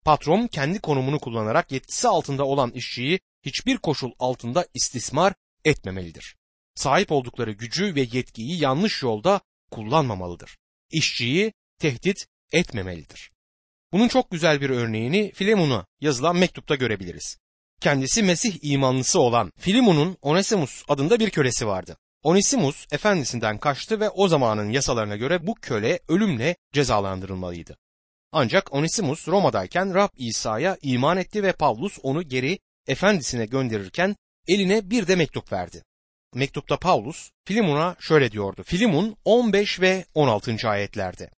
Patron 0.08 0.46
kendi 0.46 0.80
konumunu 0.80 1.18
kullanarak 1.18 1.72
yetkisi 1.72 2.08
altında 2.08 2.44
olan 2.44 2.70
işçiyi 2.70 3.20
hiçbir 3.44 3.76
koşul 3.76 4.10
altında 4.18 4.66
istismar 4.74 5.34
etmemelidir. 5.64 6.36
Sahip 6.74 7.12
oldukları 7.12 7.52
gücü 7.52 7.94
ve 7.94 8.00
yetkiyi 8.00 8.62
yanlış 8.62 9.02
yolda 9.02 9.40
kullanmamalıdır. 9.70 10.58
İşçiyi 10.90 11.52
tehdit 11.78 12.26
etmemelidir. 12.52 13.30
Bunun 13.92 14.08
çok 14.08 14.30
güzel 14.30 14.60
bir 14.60 14.70
örneğini 14.70 15.32
Filemon'a 15.32 15.86
yazılan 16.00 16.36
mektupta 16.36 16.74
görebiliriz. 16.74 17.38
Kendisi 17.80 18.22
Mesih 18.22 18.58
imanlısı 18.62 19.20
olan 19.20 19.52
Filimon'un 19.58 20.16
Onesimus 20.22 20.84
adında 20.88 21.20
bir 21.20 21.30
kölesi 21.30 21.66
vardı. 21.66 21.96
Onesimus 22.22 22.86
efendisinden 22.92 23.58
kaçtı 23.58 24.00
ve 24.00 24.10
o 24.10 24.28
zamanın 24.28 24.70
yasalarına 24.70 25.16
göre 25.16 25.46
bu 25.46 25.54
köle 25.54 26.00
ölümle 26.08 26.56
cezalandırılmalıydı. 26.72 27.76
Ancak 28.32 28.73
Onesimus 28.73 29.28
Roma'dayken 29.28 29.94
Rab 29.94 30.08
İsa'ya 30.16 30.78
iman 30.82 31.16
etti 31.16 31.42
ve 31.42 31.52
Pavlus 31.52 31.99
onu 32.02 32.23
geri 32.23 32.58
efendisine 32.87 33.47
gönderirken 33.47 34.16
eline 34.49 34.90
bir 34.90 35.06
de 35.06 35.16
mektup 35.16 35.52
verdi. 35.52 35.85
Mektupta 36.35 36.78
Pavlus 36.78 37.30
Filimon'a 37.44 37.97
şöyle 38.00 38.32
diyordu. 38.32 38.62
Filimon 38.62 39.16
15 39.25 39.80
ve 39.80 40.04
16. 40.14 40.68
ayetlerde. 40.68 41.30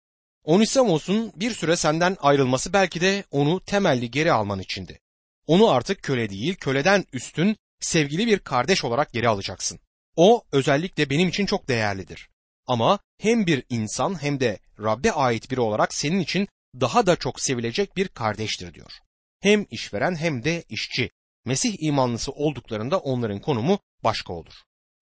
Onisimos'un 0.44 1.32
bir 1.36 1.52
süre 1.52 1.76
senden 1.76 2.18
ayrılması 2.20 2.74
belki 2.74 3.02
de 3.02 3.24
onu 3.32 3.62
temelli 3.66 4.12
geri 4.12 4.32
alman 4.32 4.60
içindi. 4.60 5.00
Onu 5.48 5.70
artık 5.70 6.04
köle 6.04 6.30
değil, 6.30 6.56
köleden 6.56 7.06
üstün, 7.14 7.58
sevgili 7.80 8.28
bir 8.28 8.40
kardeş 8.40 8.86
olarak 8.86 9.14
geri 9.14 9.30
alacaksın. 9.30 9.80
O 10.16 10.44
özellikle 10.52 11.10
benim 11.10 11.30
için 11.30 11.46
çok 11.46 11.68
değerlidir. 11.68 12.30
Ama 12.68 13.00
hem 13.18 13.48
bir 13.48 13.64
insan 13.70 14.22
hem 14.22 14.40
de 14.40 14.60
Rabbe 14.80 15.12
ait 15.12 15.52
biri 15.52 15.60
olarak 15.60 15.94
senin 15.94 16.20
için 16.20 16.48
daha 16.82 17.06
da 17.06 17.16
çok 17.16 17.42
sevilecek 17.42 17.98
bir 17.98 18.08
kardeştir 18.08 18.74
diyor. 18.74 18.92
Hem 19.40 19.66
işveren 19.72 20.16
hem 20.16 20.44
de 20.44 20.64
işçi. 20.70 21.10
Mesih 21.46 21.84
imanlısı 21.84 22.32
olduklarında 22.32 23.00
onların 23.00 23.40
konumu 23.42 23.80
başka 24.04 24.34
olur. 24.34 24.54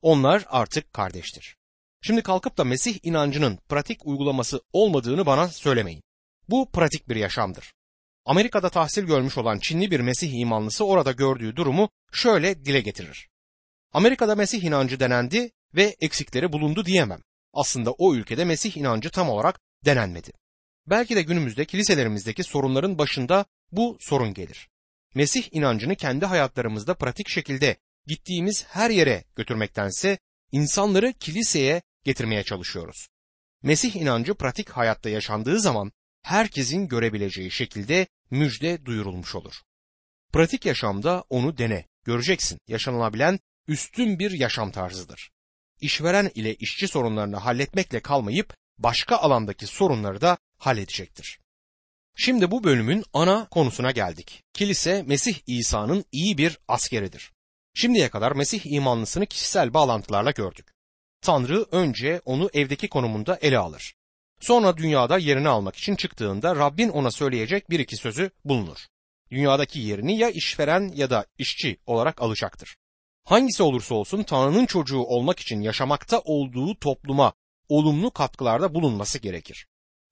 Onlar 0.01 0.45
artık 0.47 0.93
kardeştir. 0.93 1.57
Şimdi 2.01 2.21
kalkıp 2.21 2.57
da 2.57 2.63
Mesih 2.63 2.99
inancının 3.03 3.59
pratik 3.69 4.05
uygulaması 4.05 4.61
olmadığını 4.73 5.25
bana 5.25 5.47
söylemeyin. 5.47 6.03
Bu 6.49 6.71
pratik 6.71 7.09
bir 7.09 7.15
yaşamdır. 7.15 7.73
Amerika'da 8.25 8.69
tahsil 8.69 9.03
görmüş 9.03 9.37
olan 9.37 9.59
Çinli 9.59 9.91
bir 9.91 9.99
Mesih 9.99 10.33
imanlısı 10.33 10.85
orada 10.85 11.11
gördüğü 11.11 11.55
durumu 11.55 11.89
şöyle 12.11 12.65
dile 12.65 12.81
getirir. 12.81 13.29
Amerika'da 13.93 14.35
Mesih 14.35 14.63
inancı 14.63 14.99
denendi 14.99 15.51
ve 15.75 15.95
eksikleri 15.99 16.51
bulundu 16.51 16.85
diyemem. 16.85 17.21
Aslında 17.53 17.91
o 17.91 18.15
ülkede 18.15 18.45
Mesih 18.45 18.77
inancı 18.77 19.09
tam 19.09 19.29
olarak 19.29 19.59
denenmedi. 19.85 20.31
Belki 20.89 21.15
de 21.15 21.21
günümüzde 21.21 21.65
kiliselerimizdeki 21.65 22.43
sorunların 22.43 22.97
başında 22.97 23.45
bu 23.71 23.97
sorun 23.99 24.33
gelir. 24.33 24.69
Mesih 25.15 25.43
inancını 25.51 25.95
kendi 25.95 26.25
hayatlarımızda 26.25 26.93
pratik 26.93 27.29
şekilde 27.29 27.77
gittiğimiz 28.05 28.65
her 28.67 28.89
yere 28.89 29.23
götürmektense 29.35 30.17
insanları 30.51 31.13
kiliseye 31.13 31.81
getirmeye 32.03 32.43
çalışıyoruz. 32.43 33.07
Mesih 33.63 33.95
inancı 33.95 34.33
pratik 34.33 34.69
hayatta 34.69 35.09
yaşandığı 35.09 35.59
zaman 35.59 35.91
herkesin 36.21 36.87
görebileceği 36.87 37.51
şekilde 37.51 38.07
müjde 38.31 38.85
duyurulmuş 38.85 39.35
olur. 39.35 39.53
Pratik 40.33 40.65
yaşamda 40.65 41.23
onu 41.29 41.57
dene, 41.57 41.85
göreceksin. 42.03 42.59
Yaşanılabilen 42.67 43.39
üstün 43.67 44.19
bir 44.19 44.31
yaşam 44.31 44.71
tarzıdır. 44.71 45.31
İşveren 45.81 46.31
ile 46.35 46.55
işçi 46.55 46.87
sorunlarını 46.87 47.37
halletmekle 47.37 47.99
kalmayıp 47.99 48.53
başka 48.77 49.17
alandaki 49.17 49.67
sorunları 49.67 50.21
da 50.21 50.37
halledecektir. 50.57 51.39
Şimdi 52.15 52.51
bu 52.51 52.63
bölümün 52.63 53.03
ana 53.13 53.47
konusuna 53.49 53.91
geldik. 53.91 54.43
Kilise 54.53 55.03
Mesih 55.03 55.35
İsa'nın 55.47 56.05
iyi 56.11 56.37
bir 56.37 56.59
askeridir. 56.67 57.31
Şimdiye 57.73 58.09
kadar 58.09 58.31
Mesih 58.31 58.65
imanlısını 58.65 59.25
kişisel 59.25 59.73
bağlantılarla 59.73 60.31
gördük. 60.31 60.67
Tanrı 61.21 61.65
önce 61.71 62.21
onu 62.25 62.49
evdeki 62.53 62.87
konumunda 62.87 63.35
ele 63.41 63.57
alır. 63.57 63.95
Sonra 64.39 64.77
dünyada 64.77 65.17
yerini 65.17 65.49
almak 65.49 65.75
için 65.75 65.95
çıktığında 65.95 66.55
Rabbin 66.55 66.89
ona 66.89 67.11
söyleyecek 67.11 67.69
bir 67.69 67.79
iki 67.79 67.97
sözü 67.97 68.31
bulunur. 68.45 68.77
Dünyadaki 69.31 69.79
yerini 69.79 70.17
ya 70.17 70.29
işveren 70.29 70.91
ya 70.95 71.09
da 71.09 71.25
işçi 71.37 71.77
olarak 71.85 72.21
alacaktır. 72.21 72.77
Hangisi 73.23 73.63
olursa 73.63 73.95
olsun 73.95 74.23
Tanrı'nın 74.23 74.65
çocuğu 74.65 74.99
olmak 74.99 75.39
için 75.39 75.61
yaşamakta 75.61 76.19
olduğu 76.19 76.79
topluma 76.79 77.33
olumlu 77.69 78.11
katkılarda 78.11 78.73
bulunması 78.73 79.19
gerekir. 79.19 79.67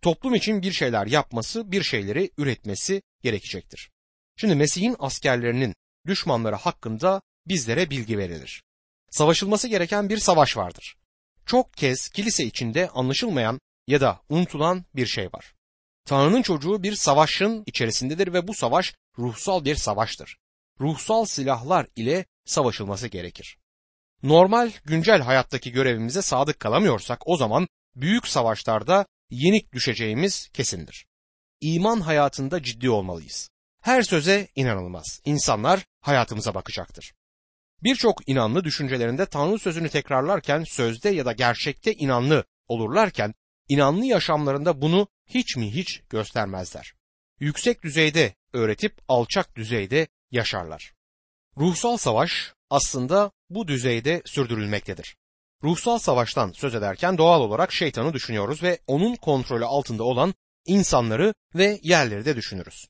Toplum 0.06 0.36
için 0.36 0.62
bir 0.62 0.72
şeyler 0.72 1.08
yapması, 1.08 1.72
bir 1.72 1.84
şeyleri 1.84 2.32
üretmesi 2.38 3.02
gerekecektir. 3.24 3.92
Şimdi 4.36 4.56
Mesih'in 4.56 4.96
askerlerinin 5.00 5.76
düşmanları 6.08 6.56
hakkında 6.56 7.22
bizlere 7.48 7.90
bilgi 7.90 8.18
verilir. 8.18 8.64
Savaşılması 9.12 9.68
gereken 9.68 10.10
bir 10.10 10.18
savaş 10.18 10.58
vardır. 10.58 10.96
Çok 11.46 11.74
kez 11.74 12.10
kilise 12.10 12.44
içinde 12.44 12.90
anlaşılmayan 12.90 13.60
ya 13.88 14.02
da 14.02 14.22
unutulan 14.30 14.86
bir 14.96 15.06
şey 15.06 15.26
var. 15.26 15.54
Tanrı'nın 16.06 16.42
çocuğu 16.42 16.84
bir 16.84 16.96
savaşın 16.96 17.64
içerisindedir 17.66 18.34
ve 18.34 18.48
bu 18.48 18.54
savaş 18.54 18.94
ruhsal 19.18 19.66
bir 19.66 19.76
savaştır. 19.76 20.38
Ruhsal 20.82 21.26
silahlar 21.26 21.88
ile 21.96 22.26
savaşılması 22.46 23.08
gerekir. 23.08 23.58
Normal 24.24 24.72
güncel 24.84 25.22
hayattaki 25.22 25.72
görevimize 25.72 26.22
sadık 26.22 26.60
kalamıyorsak 26.60 27.28
o 27.28 27.38
zaman 27.38 27.68
büyük 27.96 28.28
savaşlarda 28.28 29.06
yenik 29.30 29.74
düşeceğimiz 29.74 30.50
kesindir. 30.54 31.06
İman 31.62 32.02
hayatında 32.02 32.64
ciddi 32.64 32.90
olmalıyız. 32.90 33.50
Her 33.82 34.02
söze 34.02 34.48
inanılmaz. 34.56 35.22
İnsanlar 35.26 35.86
hayatımıza 36.02 36.54
bakacaktır. 36.54 37.14
Birçok 37.84 38.30
inanlı 38.30 38.64
düşüncelerinde 38.64 39.26
Tanrı 39.26 39.60
sözünü 39.60 39.90
tekrarlarken 39.90 40.64
sözde 40.64 41.10
ya 41.10 41.26
da 41.26 41.32
gerçekte 41.32 41.94
inanlı 41.94 42.44
olurlarken 42.68 43.34
inanlı 43.68 44.06
yaşamlarında 44.06 44.82
bunu 44.82 45.08
hiç 45.26 45.58
mi 45.58 45.74
hiç 45.74 46.02
göstermezler. 46.10 46.94
Yüksek 47.40 47.84
düzeyde 47.84 48.36
öğretip 48.54 49.02
alçak 49.08 49.56
düzeyde 49.56 50.08
yaşarlar. 50.32 50.94
Ruhsal 51.58 51.98
savaş 51.98 52.54
aslında 52.70 53.32
bu 53.50 53.68
düzeyde 53.68 54.22
sürdürülmektedir. 54.26 55.18
Ruhsal 55.64 55.98
savaştan 55.98 56.52
söz 56.52 56.76
ederken 56.76 57.18
doğal 57.18 57.42
olarak 57.42 57.74
şeytanı 57.74 58.14
düşünüyoruz 58.14 58.64
ve 58.64 58.80
onun 58.88 59.16
kontrolü 59.16 59.66
altında 59.66 60.04
olan 60.04 60.34
insanları 60.66 61.34
ve 61.56 61.80
yerleri 61.84 62.26
de 62.26 62.36
düşünürüz. 62.36 62.88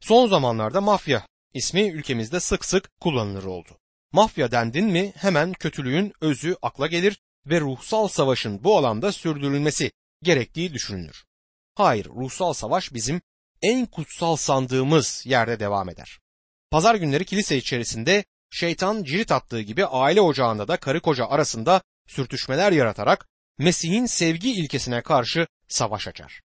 Son 0.00 0.28
zamanlarda 0.28 0.80
mafya 0.80 1.26
ismi 1.54 1.82
ülkemizde 1.82 2.40
sık 2.40 2.64
sık 2.64 3.00
kullanılır 3.00 3.44
oldu. 3.44 3.78
Mafya 4.12 4.50
dendin 4.50 4.86
mi 4.86 5.12
hemen 5.16 5.52
kötülüğün 5.52 6.12
özü 6.20 6.56
akla 6.62 6.86
gelir 6.86 7.18
ve 7.46 7.60
ruhsal 7.60 8.08
savaşın 8.08 8.64
bu 8.64 8.78
alanda 8.78 9.12
sürdürülmesi 9.12 9.92
gerektiği 10.22 10.74
düşünülür. 10.74 11.24
Hayır, 11.74 12.06
ruhsal 12.06 12.52
savaş 12.52 12.94
bizim 12.94 13.20
en 13.62 13.86
kutsal 13.86 14.36
sandığımız 14.36 15.22
yerde 15.26 15.60
devam 15.60 15.88
eder. 15.88 16.18
Pazar 16.70 16.94
günleri 16.94 17.24
kilise 17.24 17.56
içerisinde 17.56 18.24
şeytan 18.50 19.04
cirit 19.04 19.32
attığı 19.32 19.60
gibi 19.60 19.86
aile 19.86 20.20
ocağında 20.20 20.68
da 20.68 20.76
karı 20.76 21.00
koca 21.00 21.26
arasında 21.26 21.82
sürtüşmeler 22.06 22.72
yaratarak 22.72 23.28
Mesih'in 23.58 24.06
sevgi 24.06 24.52
ilkesine 24.52 25.02
karşı 25.02 25.46
savaş 25.68 26.08
açar. 26.08 26.40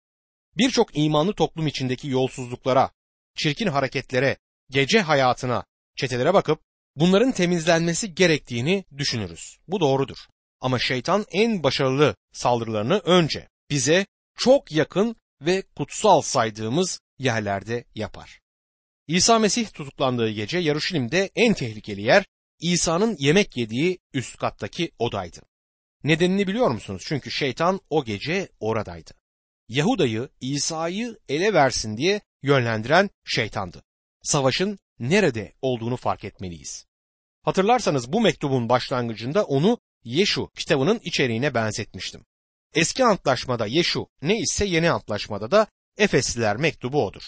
Birçok 0.57 0.97
imanlı 0.97 1.33
toplum 1.33 1.67
içindeki 1.67 2.09
yolsuzluklara, 2.09 2.91
çirkin 3.35 3.67
hareketlere, 3.67 4.37
gece 4.71 5.01
hayatına, 5.01 5.65
çetelere 5.97 6.35
bakıp 6.35 6.61
bunların 6.97 7.33
temizlenmesi 7.33 8.15
gerektiğini 8.15 8.85
düşünürüz. 8.97 9.59
Bu 9.69 9.81
doğrudur. 9.81 10.19
Ama 10.61 10.79
şeytan 10.79 11.25
en 11.33 11.63
başarılı 11.63 12.17
saldırılarını 12.33 12.99
önce 12.99 13.49
bize 13.71 14.07
çok 14.39 14.73
yakın 14.73 15.17
ve 15.41 15.63
kutsal 15.77 16.21
saydığımız 16.21 17.01
yerlerde 17.19 17.85
yapar. 17.95 18.41
İsa 19.07 19.39
Mesih 19.39 19.67
tutuklandığı 19.73 20.31
gece 20.31 20.59
Yaruşilim'de 20.59 21.31
en 21.37 21.55
tehlikeli 21.55 22.03
yer 22.03 22.25
İsa'nın 22.61 23.17
yemek 23.19 23.57
yediği 23.57 23.99
üst 24.13 24.37
kattaki 24.37 24.91
odaydı. 24.99 25.41
Nedenini 26.05 26.47
biliyor 26.47 26.71
musunuz? 26.71 27.03
Çünkü 27.07 27.31
şeytan 27.31 27.81
o 27.91 28.05
gece 28.05 28.49
oradaydı. 28.61 29.11
Yahuda'yı, 29.69 30.29
İsa'yı 30.41 31.19
ele 31.29 31.55
versin 31.55 31.97
diye 31.97 32.21
yönlendiren 32.43 33.11
şeytandı. 33.25 33.83
Savaşın 34.23 34.79
nerede 34.99 35.53
olduğunu 35.63 35.97
fark 35.97 36.25
etmeliyiz. 36.25 36.87
Hatırlarsanız 37.43 38.13
bu 38.13 38.21
mektubun 38.21 38.69
başlangıcında 38.69 39.45
onu 39.45 39.79
Yeşu 40.05 40.51
kitabının 40.55 41.01
içeriğine 41.05 41.55
benzetmiştim. 41.55 42.25
Eski 42.75 43.05
antlaşmada 43.05 43.67
Yeşu 43.67 44.07
ne 44.23 44.39
ise 44.39 44.65
yeni 44.65 44.91
antlaşmada 44.91 45.51
da 45.51 45.67
Efesliler 45.97 46.57
mektubu 46.57 47.07
odur. 47.07 47.23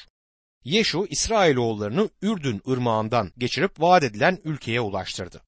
Yeşu 0.64 1.07
İsrailoğullarını 1.11 2.11
Ürdün 2.23 2.62
ırmağından 2.69 3.33
geçirip 3.38 3.81
vaat 3.81 4.02
edilen 4.02 4.38
ülkeye 4.45 4.81
ulaştırdı. 4.81 5.43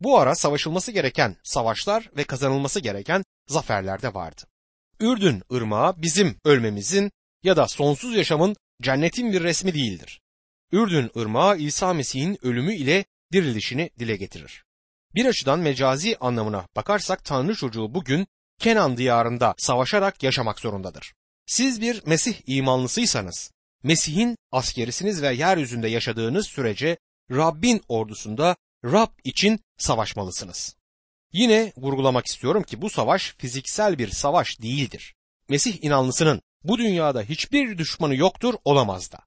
Bu 0.00 0.18
ara 0.18 0.34
savaşılması 0.34 0.92
gereken 0.92 1.36
savaşlar 1.44 2.10
ve 2.16 2.24
kazanılması 2.24 2.80
gereken 2.80 3.24
zaferler 3.48 4.02
de 4.02 4.14
vardı. 4.14 4.42
Ürdün 5.00 5.42
ırmağı 5.52 6.02
bizim 6.02 6.36
ölmemizin 6.44 7.10
ya 7.42 7.56
da 7.56 7.68
sonsuz 7.68 8.16
yaşamın 8.16 8.56
cennetin 8.82 9.32
bir 9.32 9.42
resmi 9.42 9.74
değildir. 9.74 10.20
Ürdün 10.72 11.10
ırmağı 11.16 11.58
İsa 11.58 11.94
Mesih'in 11.94 12.38
ölümü 12.42 12.74
ile 12.74 13.04
dirilişini 13.32 13.90
dile 13.98 14.16
getirir. 14.16 14.64
Bir 15.14 15.26
açıdan 15.26 15.58
mecazi 15.58 16.16
anlamına 16.20 16.66
bakarsak 16.76 17.24
Tanrı 17.24 17.54
çocuğu 17.54 17.94
bugün 17.94 18.26
Kenan 18.58 18.96
diyarında 18.96 19.54
savaşarak 19.58 20.22
yaşamak 20.22 20.60
zorundadır. 20.60 21.14
Siz 21.46 21.80
bir 21.80 22.02
Mesih 22.06 22.34
imanlısıysanız, 22.46 23.50
Mesih'in 23.82 24.36
askerisiniz 24.52 25.22
ve 25.22 25.34
yeryüzünde 25.34 25.88
yaşadığınız 25.88 26.46
sürece 26.46 26.98
Rabbin 27.30 27.82
ordusunda 27.88 28.56
Rab 28.84 29.10
için 29.24 29.60
savaşmalısınız. 29.78 30.76
Yine 31.32 31.72
vurgulamak 31.76 32.26
istiyorum 32.26 32.62
ki 32.62 32.82
bu 32.82 32.90
savaş 32.90 33.34
fiziksel 33.38 33.98
bir 33.98 34.08
savaş 34.08 34.60
değildir. 34.62 35.14
Mesih 35.48 35.84
inanlısının 35.84 36.42
bu 36.64 36.78
dünyada 36.78 37.22
hiçbir 37.22 37.78
düşmanı 37.78 38.14
yoktur 38.16 38.54
olamaz 38.64 39.12
da. 39.12 39.18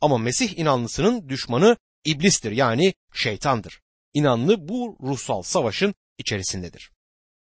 Ama 0.00 0.18
Mesih 0.18 0.58
inanlısının 0.58 1.28
düşmanı 1.28 1.76
iblistir 2.04 2.52
yani 2.52 2.94
şeytandır. 3.14 3.80
İnanlı 4.14 4.68
bu 4.68 4.98
ruhsal 5.02 5.42
savaşın 5.42 5.94
içerisindedir. 6.18 6.90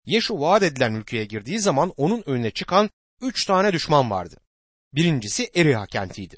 Yeşu 0.06 0.40
vaat 0.40 0.64
edilen 0.64 0.94
ülkeye 0.94 1.26
girdiği 1.26 1.60
zaman 1.60 1.94
onun 1.98 2.24
önüne 2.26 2.52
çıkan 2.52 2.90
üç 3.22 3.46
tane 3.46 3.74
düşman 3.74 4.12
vardı. 4.12 4.38
Birincisi 4.94 5.52
Eriha 5.56 5.86
kentiydi. 5.86 6.38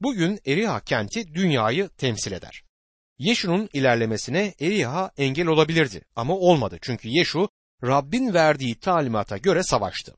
Bugün 0.00 0.40
Eriha 0.46 0.80
kenti 0.80 1.34
dünyayı 1.34 1.88
temsil 1.88 2.32
eder. 2.32 2.62
Yeşu'nun 3.18 3.68
ilerlemesine 3.72 4.54
Eriha 4.60 5.10
engel 5.16 5.46
olabilirdi 5.46 6.02
ama 6.16 6.34
olmadı 6.34 6.78
çünkü 6.82 7.08
Yeşu 7.08 7.48
Rabbin 7.82 8.34
verdiği 8.34 8.80
talimata 8.80 9.36
göre 9.36 9.62
savaştı. 9.62 10.14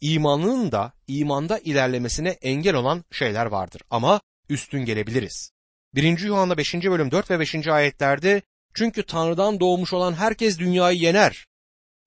İmanının 0.00 0.72
da 0.72 0.92
imanda 1.06 1.58
ilerlemesine 1.58 2.28
engel 2.28 2.74
olan 2.74 3.04
şeyler 3.10 3.46
vardır 3.46 3.82
ama 3.90 4.20
üstün 4.48 4.84
gelebiliriz. 4.84 5.50
1. 5.94 6.18
Yuhanna 6.18 6.58
5. 6.58 6.74
bölüm 6.74 7.10
4 7.10 7.30
ve 7.30 7.40
5. 7.40 7.66
ayetlerde 7.66 8.42
çünkü 8.74 9.06
Tanrı'dan 9.06 9.60
doğmuş 9.60 9.92
olan 9.92 10.14
herkes 10.14 10.58
dünyayı 10.58 10.98
yener. 10.98 11.46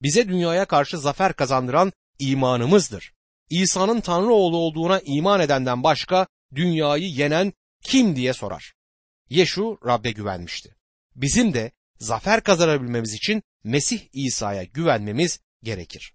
Bize 0.02 0.28
dünyaya 0.28 0.66
karşı 0.66 0.98
zafer 0.98 1.34
kazandıran 1.34 1.92
imanımızdır. 2.20 3.14
İsa'nın 3.50 4.02
Tanrı 4.02 4.34
oğlu 4.34 4.58
olduğuna 4.58 5.02
iman 5.06 5.40
edenden 5.40 5.84
başka 5.84 6.28
dünyayı 6.56 7.08
yenen 7.10 7.54
kim 7.84 8.16
diye 8.16 8.34
sorar. 8.34 8.74
Yeşu 9.30 9.80
Rab'be 9.86 10.12
güvenmişti. 10.12 10.76
Bizim 11.16 11.54
de 11.54 11.72
zafer 12.00 12.44
kazanabilmemiz 12.44 13.14
için 13.14 13.44
Mesih 13.64 14.08
İsa'ya 14.14 14.64
güvenmemiz 14.64 15.40
gerekir. 15.64 16.14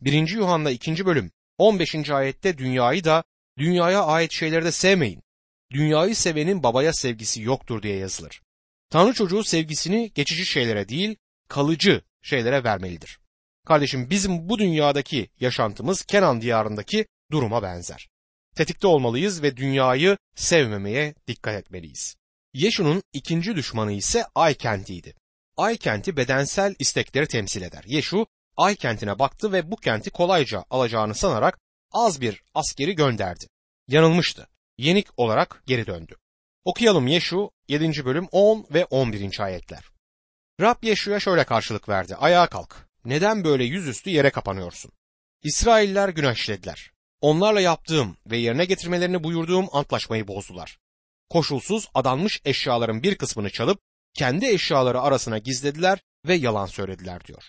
1. 0.00 0.28
Yuhanna 0.28 0.70
2. 0.70 1.06
bölüm 1.06 1.32
15. 1.58 2.10
ayette 2.10 2.58
dünyayı 2.58 3.04
da 3.04 3.24
dünyaya 3.58 4.04
ait 4.04 4.32
şeyleri 4.32 4.64
de 4.64 4.72
sevmeyin. 4.72 5.22
Dünyayı 5.72 6.16
sevenin 6.16 6.62
babaya 6.62 6.92
sevgisi 6.92 7.42
yoktur 7.42 7.82
diye 7.82 7.96
yazılır. 7.96 8.42
Tanrı 8.90 9.12
çocuğu 9.12 9.44
sevgisini 9.44 10.12
geçici 10.14 10.46
şeylere 10.46 10.88
değil, 10.88 11.16
kalıcı 11.48 12.02
şeylere 12.22 12.64
vermelidir. 12.64 13.20
Kardeşim 13.66 14.10
bizim 14.10 14.48
bu 14.48 14.58
dünyadaki 14.58 15.30
yaşantımız 15.40 16.04
Kenan 16.04 16.40
diyarındaki 16.40 17.06
duruma 17.30 17.62
benzer. 17.62 18.09
Tetikte 18.56 18.86
olmalıyız 18.86 19.42
ve 19.42 19.56
dünyayı 19.56 20.16
sevmemeye 20.34 21.14
dikkat 21.26 21.54
etmeliyiz. 21.54 22.16
Yeşu'nun 22.54 23.02
ikinci 23.12 23.56
düşmanı 23.56 23.92
ise 23.92 24.26
Ay 24.34 24.54
kentiydi. 24.54 25.14
Ay 25.56 25.76
kenti 25.76 26.16
bedensel 26.16 26.74
istekleri 26.78 27.26
temsil 27.26 27.62
eder. 27.62 27.84
Yeşu 27.86 28.26
Ay 28.56 28.76
kentine 28.76 29.18
baktı 29.18 29.52
ve 29.52 29.70
bu 29.70 29.76
kenti 29.76 30.10
kolayca 30.10 30.64
alacağını 30.70 31.14
sanarak 31.14 31.58
az 31.92 32.20
bir 32.20 32.42
askeri 32.54 32.94
gönderdi. 32.94 33.46
Yanılmıştı. 33.88 34.48
Yenik 34.78 35.06
olarak 35.16 35.62
geri 35.66 35.86
döndü. 35.86 36.16
Okuyalım 36.64 37.06
Yeşu 37.06 37.50
7. 37.68 38.04
bölüm 38.04 38.28
10 38.32 38.66
ve 38.70 38.84
11. 38.84 39.40
ayetler. 39.40 39.84
Rab 40.60 40.82
Yeşu'ya 40.82 41.20
şöyle 41.20 41.44
karşılık 41.44 41.88
verdi. 41.88 42.16
Ayağa 42.16 42.46
kalk. 42.46 42.88
Neden 43.04 43.44
böyle 43.44 43.64
yüzüstü 43.64 44.10
yere 44.10 44.30
kapanıyorsun? 44.30 44.92
İsrailler 45.42 46.08
günah 46.08 46.34
işlediler. 46.34 46.90
Onlarla 47.20 47.60
yaptığım 47.60 48.16
ve 48.26 48.36
yerine 48.36 48.64
getirmelerini 48.64 49.24
buyurduğum 49.24 49.68
antlaşmayı 49.72 50.28
bozdular. 50.28 50.78
Koşulsuz 51.30 51.88
adanmış 51.94 52.40
eşyaların 52.44 53.02
bir 53.02 53.14
kısmını 53.14 53.50
çalıp 53.50 53.80
kendi 54.14 54.46
eşyaları 54.46 55.00
arasına 55.00 55.38
gizlediler 55.38 55.98
ve 56.26 56.34
yalan 56.34 56.66
söylediler 56.66 57.24
diyor. 57.24 57.42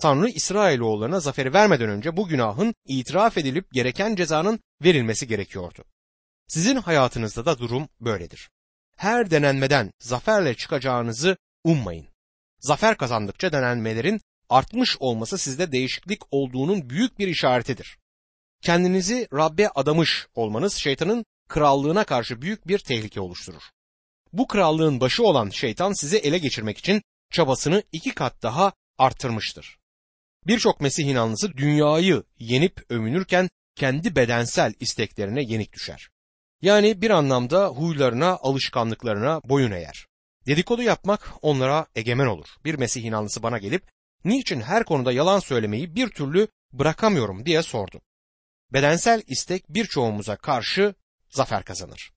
Tanrı 0.00 0.28
İsrailoğullarına 0.28 1.20
zaferi 1.20 1.54
vermeden 1.54 1.88
önce 1.88 2.16
bu 2.16 2.28
günahın 2.28 2.74
itiraf 2.86 3.38
edilip 3.38 3.72
gereken 3.72 4.16
cezanın 4.16 4.60
verilmesi 4.84 5.28
gerekiyordu. 5.28 5.84
Sizin 6.48 6.76
hayatınızda 6.76 7.46
da 7.46 7.58
durum 7.58 7.88
böyledir. 8.00 8.50
Her 8.96 9.30
denenmeden 9.30 9.92
zaferle 9.98 10.54
çıkacağınızı 10.54 11.36
ummayın. 11.64 12.06
Zafer 12.60 12.96
kazandıkça 12.96 13.52
denenmelerin 13.52 14.20
artmış 14.48 14.96
olması 15.00 15.38
sizde 15.38 15.72
değişiklik 15.72 16.22
olduğunun 16.30 16.90
büyük 16.90 17.18
bir 17.18 17.28
işaretidir. 17.28 17.98
Kendinizi 18.62 19.28
Rabbe 19.32 19.68
adamış 19.68 20.26
olmanız 20.34 20.74
şeytanın 20.74 21.24
krallığına 21.48 22.04
karşı 22.04 22.42
büyük 22.42 22.68
bir 22.68 22.78
tehlike 22.78 23.20
oluşturur. 23.20 23.62
Bu 24.32 24.46
krallığın 24.46 25.00
başı 25.00 25.22
olan 25.22 25.50
şeytan 25.50 25.92
sizi 25.92 26.18
ele 26.18 26.38
geçirmek 26.38 26.78
için 26.78 27.02
çabasını 27.30 27.82
iki 27.92 28.14
kat 28.14 28.42
daha 28.42 28.72
arttırmıştır. 28.98 29.78
Birçok 30.46 30.80
Mesih 30.80 31.04
inanlısı 31.04 31.56
dünyayı 31.56 32.22
yenip 32.38 32.90
övünürken 32.90 33.48
kendi 33.74 34.16
bedensel 34.16 34.74
isteklerine 34.80 35.42
yenik 35.42 35.72
düşer. 35.72 36.08
Yani 36.62 37.02
bir 37.02 37.10
anlamda 37.10 37.66
huylarına, 37.66 38.30
alışkanlıklarına 38.30 39.40
boyun 39.44 39.70
eğer. 39.70 40.06
Dedikodu 40.46 40.82
yapmak 40.82 41.32
onlara 41.42 41.86
egemen 41.94 42.26
olur. 42.26 42.46
Bir 42.64 42.74
Mesih 42.74 43.04
inanlısı 43.04 43.42
bana 43.42 43.58
gelip 43.58 43.82
niçin 44.24 44.60
her 44.60 44.84
konuda 44.84 45.12
yalan 45.12 45.38
söylemeyi 45.38 45.94
bir 45.94 46.08
türlü 46.08 46.48
bırakamıyorum 46.72 47.46
diye 47.46 47.62
sordu. 47.62 48.00
Bedensel 48.72 49.22
istek 49.26 49.68
birçoğumuza 49.68 50.36
karşı 50.36 50.94
zafer 51.30 51.64
kazanır. 51.64 52.12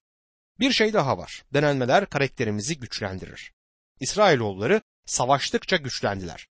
Bir 0.60 0.72
şey 0.72 0.92
daha 0.92 1.18
var. 1.18 1.44
Denenmeler 1.52 2.06
karakterimizi 2.06 2.78
güçlendirir. 2.78 3.52
İsrailoğulları 4.00 4.82
savaştıkça 5.06 5.76
güçlendiler. 5.76 6.46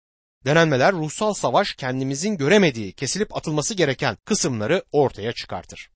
Denenmeler 0.45 0.93
ruhsal 0.93 1.33
savaş 1.33 1.75
kendimizin 1.75 2.37
göremediği, 2.37 2.93
kesilip 2.93 3.37
atılması 3.37 3.73
gereken 3.73 4.17
kısımları 4.25 4.83
ortaya 4.91 5.33
çıkartır. 5.33 5.89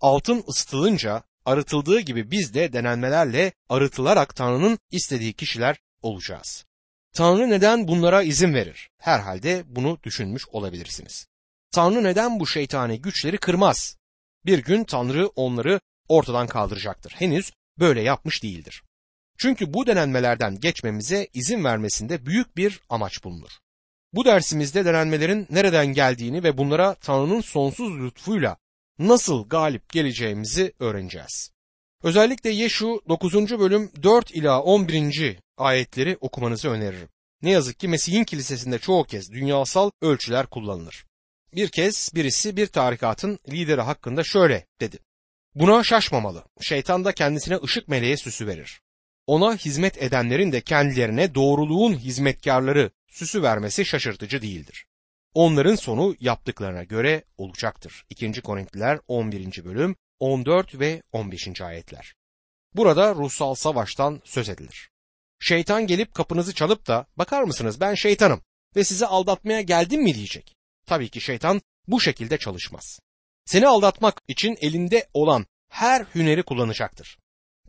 Altın 0.00 0.44
ısıtılınca 0.48 1.22
arıtıldığı 1.44 2.00
gibi 2.00 2.30
biz 2.30 2.54
de 2.54 2.72
denenmelerle 2.72 3.52
arıtılarak 3.68 4.36
Tanrı'nın 4.36 4.78
istediği 4.90 5.32
kişiler 5.32 5.76
olacağız. 6.02 6.64
Tanrı 7.12 7.50
neden 7.50 7.88
bunlara 7.88 8.22
izin 8.22 8.54
verir? 8.54 8.90
Herhalde 8.98 9.62
bunu 9.66 9.98
düşünmüş 10.02 10.48
olabilirsiniz. 10.48 11.26
Tanrı 11.72 12.04
neden 12.04 12.40
bu 12.40 12.46
şeytani 12.46 13.00
güçleri 13.00 13.38
kırmaz? 13.38 13.96
Bir 14.46 14.58
gün 14.58 14.84
Tanrı 14.84 15.26
onları 15.26 15.80
ortadan 16.08 16.46
kaldıracaktır. 16.46 17.12
Henüz 17.12 17.52
böyle 17.78 18.02
yapmış 18.02 18.42
değildir. 18.42 18.82
Çünkü 19.38 19.74
bu 19.74 19.86
denenmelerden 19.86 20.60
geçmemize 20.60 21.28
izin 21.34 21.64
vermesinde 21.64 22.26
büyük 22.26 22.56
bir 22.56 22.80
amaç 22.88 23.24
bulunur. 23.24 23.50
Bu 24.12 24.24
dersimizde 24.24 24.84
denenmelerin 24.84 25.46
nereden 25.50 25.86
geldiğini 25.86 26.42
ve 26.42 26.58
bunlara 26.58 26.94
Tanrı'nın 26.94 27.40
sonsuz 27.40 28.00
lütfuyla 28.00 28.56
nasıl 28.98 29.48
galip 29.48 29.92
geleceğimizi 29.92 30.72
öğreneceğiz. 30.78 31.50
Özellikle 32.02 32.50
Yeşu 32.50 33.00
9. 33.08 33.34
bölüm 33.34 33.90
4 34.02 34.30
ila 34.30 34.62
11. 34.62 35.36
ayetleri 35.56 36.16
okumanızı 36.20 36.68
öneririm. 36.68 37.08
Ne 37.42 37.50
yazık 37.50 37.78
ki 37.78 37.88
Mesih'in 37.88 38.24
kilisesinde 38.24 38.78
çoğu 38.78 39.04
kez 39.04 39.32
dünyasal 39.32 39.90
ölçüler 40.02 40.46
kullanılır. 40.46 41.04
Bir 41.54 41.68
kez 41.68 42.10
birisi 42.14 42.56
bir 42.56 42.66
tarikatın 42.66 43.38
lideri 43.48 43.80
hakkında 43.80 44.24
şöyle 44.24 44.66
dedi. 44.80 44.98
Buna 45.54 45.84
şaşmamalı. 45.84 46.44
Şeytan 46.60 47.04
da 47.04 47.12
kendisine 47.12 47.58
ışık 47.64 47.88
meleğe 47.88 48.16
süsü 48.16 48.46
verir. 48.46 48.80
Ona 49.26 49.56
hizmet 49.56 50.02
edenlerin 50.02 50.52
de 50.52 50.60
kendilerine 50.60 51.34
doğruluğun 51.34 51.94
hizmetkarları 51.94 52.90
süsü 53.08 53.42
vermesi 53.42 53.84
şaşırtıcı 53.84 54.42
değildir. 54.42 54.86
Onların 55.34 55.74
sonu 55.74 56.16
yaptıklarına 56.20 56.84
göre 56.84 57.24
olacaktır. 57.38 58.04
2. 58.10 58.40
Korintliler 58.40 58.98
11. 59.08 59.64
bölüm 59.64 59.96
14 60.18 60.80
ve 60.80 61.02
15. 61.12 61.60
ayetler. 61.60 62.14
Burada 62.74 63.14
ruhsal 63.14 63.54
savaştan 63.54 64.20
söz 64.24 64.48
edilir. 64.48 64.90
Şeytan 65.40 65.86
gelip 65.86 66.14
kapınızı 66.14 66.54
çalıp 66.54 66.86
da 66.86 67.06
bakar 67.16 67.42
mısınız 67.42 67.80
ben 67.80 67.94
şeytanım 67.94 68.42
ve 68.76 68.84
sizi 68.84 69.06
aldatmaya 69.06 69.60
geldim 69.60 70.02
mi 70.02 70.14
diyecek. 70.14 70.56
Tabii 70.86 71.08
ki 71.08 71.20
şeytan 71.20 71.60
bu 71.88 72.00
şekilde 72.00 72.38
çalışmaz. 72.38 72.98
Seni 73.44 73.68
aldatmak 73.68 74.22
için 74.28 74.56
elinde 74.60 75.08
olan 75.14 75.46
her 75.68 76.06
hüneri 76.14 76.42
kullanacaktır. 76.42 77.18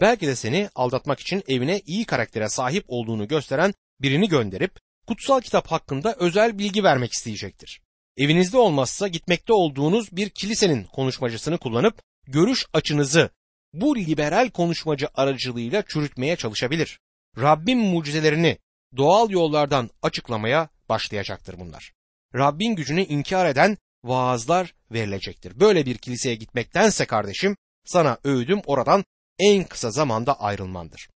Belki 0.01 0.27
de 0.27 0.35
seni 0.35 0.69
aldatmak 0.75 1.19
için 1.19 1.43
evine 1.47 1.79
iyi 1.85 2.05
karaktere 2.05 2.49
sahip 2.49 2.85
olduğunu 2.87 3.27
gösteren 3.27 3.73
birini 4.01 4.29
gönderip 4.29 4.79
kutsal 5.07 5.41
kitap 5.41 5.67
hakkında 5.67 6.15
özel 6.19 6.57
bilgi 6.57 6.83
vermek 6.83 7.13
isteyecektir. 7.13 7.81
Evinizde 8.17 8.57
olmazsa 8.57 9.07
gitmekte 9.07 9.53
olduğunuz 9.53 10.15
bir 10.15 10.29
kilisenin 10.29 10.83
konuşmacısını 10.83 11.57
kullanıp 11.57 12.01
görüş 12.27 12.65
açınızı 12.73 13.29
bu 13.73 13.95
liberal 13.95 14.49
konuşmacı 14.49 15.07
aracılığıyla 15.15 15.83
çürütmeye 15.87 16.35
çalışabilir. 16.35 16.99
Rabbin 17.37 17.79
mucizelerini 17.79 18.57
doğal 18.97 19.29
yollardan 19.29 19.89
açıklamaya 20.01 20.69
başlayacaktır 20.89 21.59
bunlar. 21.59 21.93
Rabbin 22.35 22.75
gücünü 22.75 23.01
inkar 23.01 23.45
eden 23.45 23.77
vaazlar 24.03 24.73
verilecektir. 24.91 25.59
Böyle 25.59 25.85
bir 25.85 25.97
kiliseye 25.97 26.35
gitmektense 26.35 27.05
kardeşim 27.05 27.57
sana 27.85 28.17
öğüdüm 28.23 28.61
oradan 28.65 29.05
en 29.39 29.63
kısa 29.63 29.91
zamanda 29.91 30.39
ayrılmandır. 30.39 31.09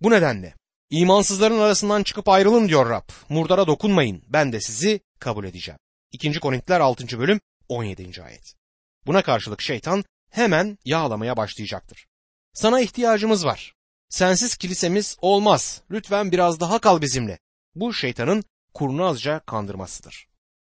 Bu 0.00 0.10
nedenle 0.10 0.54
imansızların 0.90 1.58
arasından 1.58 2.02
çıkıp 2.02 2.28
ayrılın 2.28 2.68
diyor 2.68 2.90
Rab. 2.90 3.08
Murdara 3.28 3.66
dokunmayın 3.66 4.22
ben 4.28 4.52
de 4.52 4.60
sizi 4.60 5.00
kabul 5.18 5.44
edeceğim. 5.44 5.78
2. 6.12 6.40
Korintiler 6.40 6.80
6. 6.80 7.18
bölüm 7.18 7.40
17. 7.68 8.22
ayet. 8.22 8.54
Buna 9.06 9.22
karşılık 9.22 9.62
şeytan 9.62 10.04
hemen 10.30 10.78
yağlamaya 10.84 11.36
başlayacaktır. 11.36 12.06
Sana 12.54 12.80
ihtiyacımız 12.80 13.44
var. 13.44 13.74
Sensiz 14.08 14.56
kilisemiz 14.56 15.16
olmaz. 15.20 15.82
Lütfen 15.90 16.32
biraz 16.32 16.60
daha 16.60 16.78
kal 16.78 17.00
bizimle. 17.00 17.38
Bu 17.74 17.94
şeytanın 17.94 18.44
kurnazca 18.74 19.40
kandırmasıdır. 19.40 20.28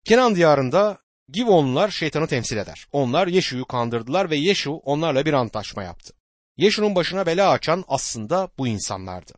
Kenan 0.05 0.35
diyarında 0.35 0.99
Givonlular 1.33 1.91
şeytanı 1.91 2.27
temsil 2.27 2.57
eder. 2.57 2.87
Onlar 2.93 3.27
Yeşu'yu 3.27 3.65
kandırdılar 3.65 4.31
ve 4.31 4.37
Yeşu 4.37 4.71
onlarla 4.71 5.25
bir 5.25 5.33
antlaşma 5.33 5.83
yaptı. 5.83 6.15
Yeşu'nun 6.57 6.95
başına 6.95 7.27
bela 7.27 7.51
açan 7.51 7.85
aslında 7.89 8.49
bu 8.59 8.69
insanlardı. 8.69 9.33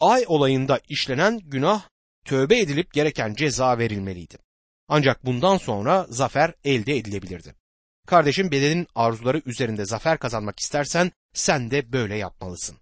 Ay 0.00 0.24
olayında 0.26 0.80
işlenen 0.88 1.38
günah 1.38 1.82
tövbe 2.24 2.58
edilip 2.58 2.92
gereken 2.92 3.34
ceza 3.34 3.78
verilmeliydi. 3.78 4.38
Ancak 4.88 5.26
bundan 5.26 5.56
sonra 5.56 6.06
zafer 6.08 6.54
elde 6.64 6.96
edilebilirdi. 6.96 7.54
Kardeşim 8.06 8.50
bedenin 8.50 8.86
arzuları 8.94 9.42
üzerinde 9.46 9.84
zafer 9.86 10.18
kazanmak 10.18 10.60
istersen 10.60 11.12
sen 11.34 11.70
de 11.70 11.92
böyle 11.92 12.16
yapmalısın. 12.16 12.76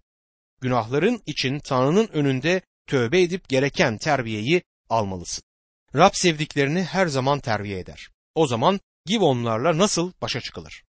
Günahların 0.60 1.22
için 1.26 1.58
Tanrı'nın 1.58 2.08
önünde 2.08 2.60
tövbe 2.86 3.22
edip 3.22 3.48
gereken 3.48 3.98
terbiyeyi 3.98 4.62
almalısın. 4.88 5.44
Rab 5.94 6.10
sevdiklerini 6.14 6.82
her 6.82 7.06
zaman 7.06 7.40
terbiye 7.40 7.78
eder. 7.78 8.08
O 8.34 8.46
zaman 8.46 8.80
Givonlarla 9.06 9.78
nasıl 9.78 10.12
başa 10.22 10.40
çıkılır? 10.40 10.84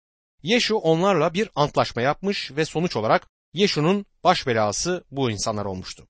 Yeşu 0.44 0.76
onlarla 0.76 1.34
bir 1.34 1.50
antlaşma 1.56 2.02
yapmış 2.02 2.52
ve 2.52 2.66
sonuç 2.66 2.96
olarak 2.96 3.28
Yeşu'nun 3.54 4.06
baş 4.24 4.48
belası 4.48 5.04
bu 5.12 5.32
insanlar 5.32 5.66
olmuştu. 5.66 6.08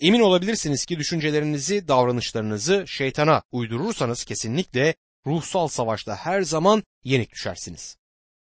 Emin 0.00 0.20
olabilirsiniz 0.20 0.84
ki 0.84 0.98
düşüncelerinizi, 0.98 1.88
davranışlarınızı 1.88 2.84
şeytana 2.86 3.42
uydurursanız 3.52 4.24
kesinlikle 4.24 4.94
ruhsal 5.26 5.68
savaşta 5.68 6.16
her 6.16 6.42
zaman 6.42 6.82
yenik 7.04 7.32
düşersiniz. 7.32 7.96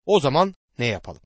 O 0.05 0.21
zaman 0.21 0.55
ne 0.79 0.87
yapalım? 0.87 1.23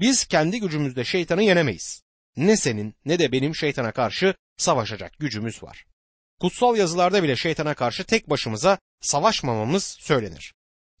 Biz 0.00 0.24
kendi 0.24 0.60
gücümüzle 0.60 1.04
şeytanı 1.04 1.42
yenemeyiz. 1.42 2.02
Ne 2.36 2.56
senin 2.56 2.94
ne 3.04 3.18
de 3.18 3.32
benim 3.32 3.54
şeytana 3.54 3.92
karşı 3.92 4.34
savaşacak 4.56 5.18
gücümüz 5.18 5.62
var. 5.62 5.84
Kutsal 6.40 6.76
yazılarda 6.76 7.22
bile 7.22 7.36
şeytana 7.36 7.74
karşı 7.74 8.04
tek 8.04 8.30
başımıza 8.30 8.78
savaşmamamız 9.00 9.96
söylenir. 10.00 10.54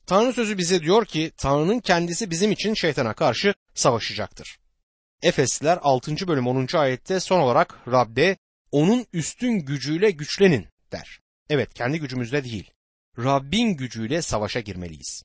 Tanrı 0.06 0.32
sözü 0.32 0.58
bize 0.58 0.82
diyor 0.82 1.04
ki 1.04 1.32
Tanrı'nın 1.36 1.80
kendisi 1.80 2.30
bizim 2.30 2.52
için 2.52 2.74
şeytana 2.74 3.14
karşı 3.14 3.54
savaşacaktır. 3.74 4.58
Efesliler 5.22 5.78
6. 5.82 6.28
bölüm 6.28 6.46
10. 6.46 6.66
ayette 6.76 7.20
son 7.20 7.40
olarak 7.40 7.78
Rab'de 7.88 8.36
onun 8.72 9.06
üstün 9.12 9.52
gücüyle 9.58 10.10
güçlenin 10.10 10.66
der. 10.92 11.20
Evet 11.50 11.74
kendi 11.74 12.00
gücümüzle 12.00 12.44
değil. 12.44 12.70
Rabbin 13.18 13.68
gücüyle 13.68 14.22
savaşa 14.22 14.60
girmeliyiz. 14.60 15.22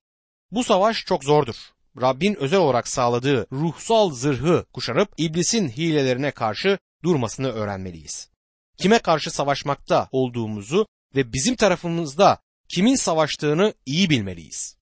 Bu 0.51 0.63
savaş 0.63 1.05
çok 1.05 1.23
zordur. 1.23 1.55
Rabbin 2.01 2.35
özel 2.35 2.59
olarak 2.59 2.87
sağladığı 2.87 3.47
ruhsal 3.51 4.11
zırhı 4.11 4.65
kuşanıp 4.73 5.09
iblisin 5.17 5.69
hilelerine 5.69 6.31
karşı 6.31 6.77
durmasını 7.03 7.51
öğrenmeliyiz. 7.51 8.32
Kime 8.77 8.99
karşı 8.99 9.31
savaşmakta 9.31 10.07
olduğumuzu 10.11 10.87
ve 11.15 11.33
bizim 11.33 11.55
tarafımızda 11.55 12.39
kimin 12.69 12.95
savaştığını 12.95 13.73
iyi 13.85 14.09
bilmeliyiz. 14.09 14.71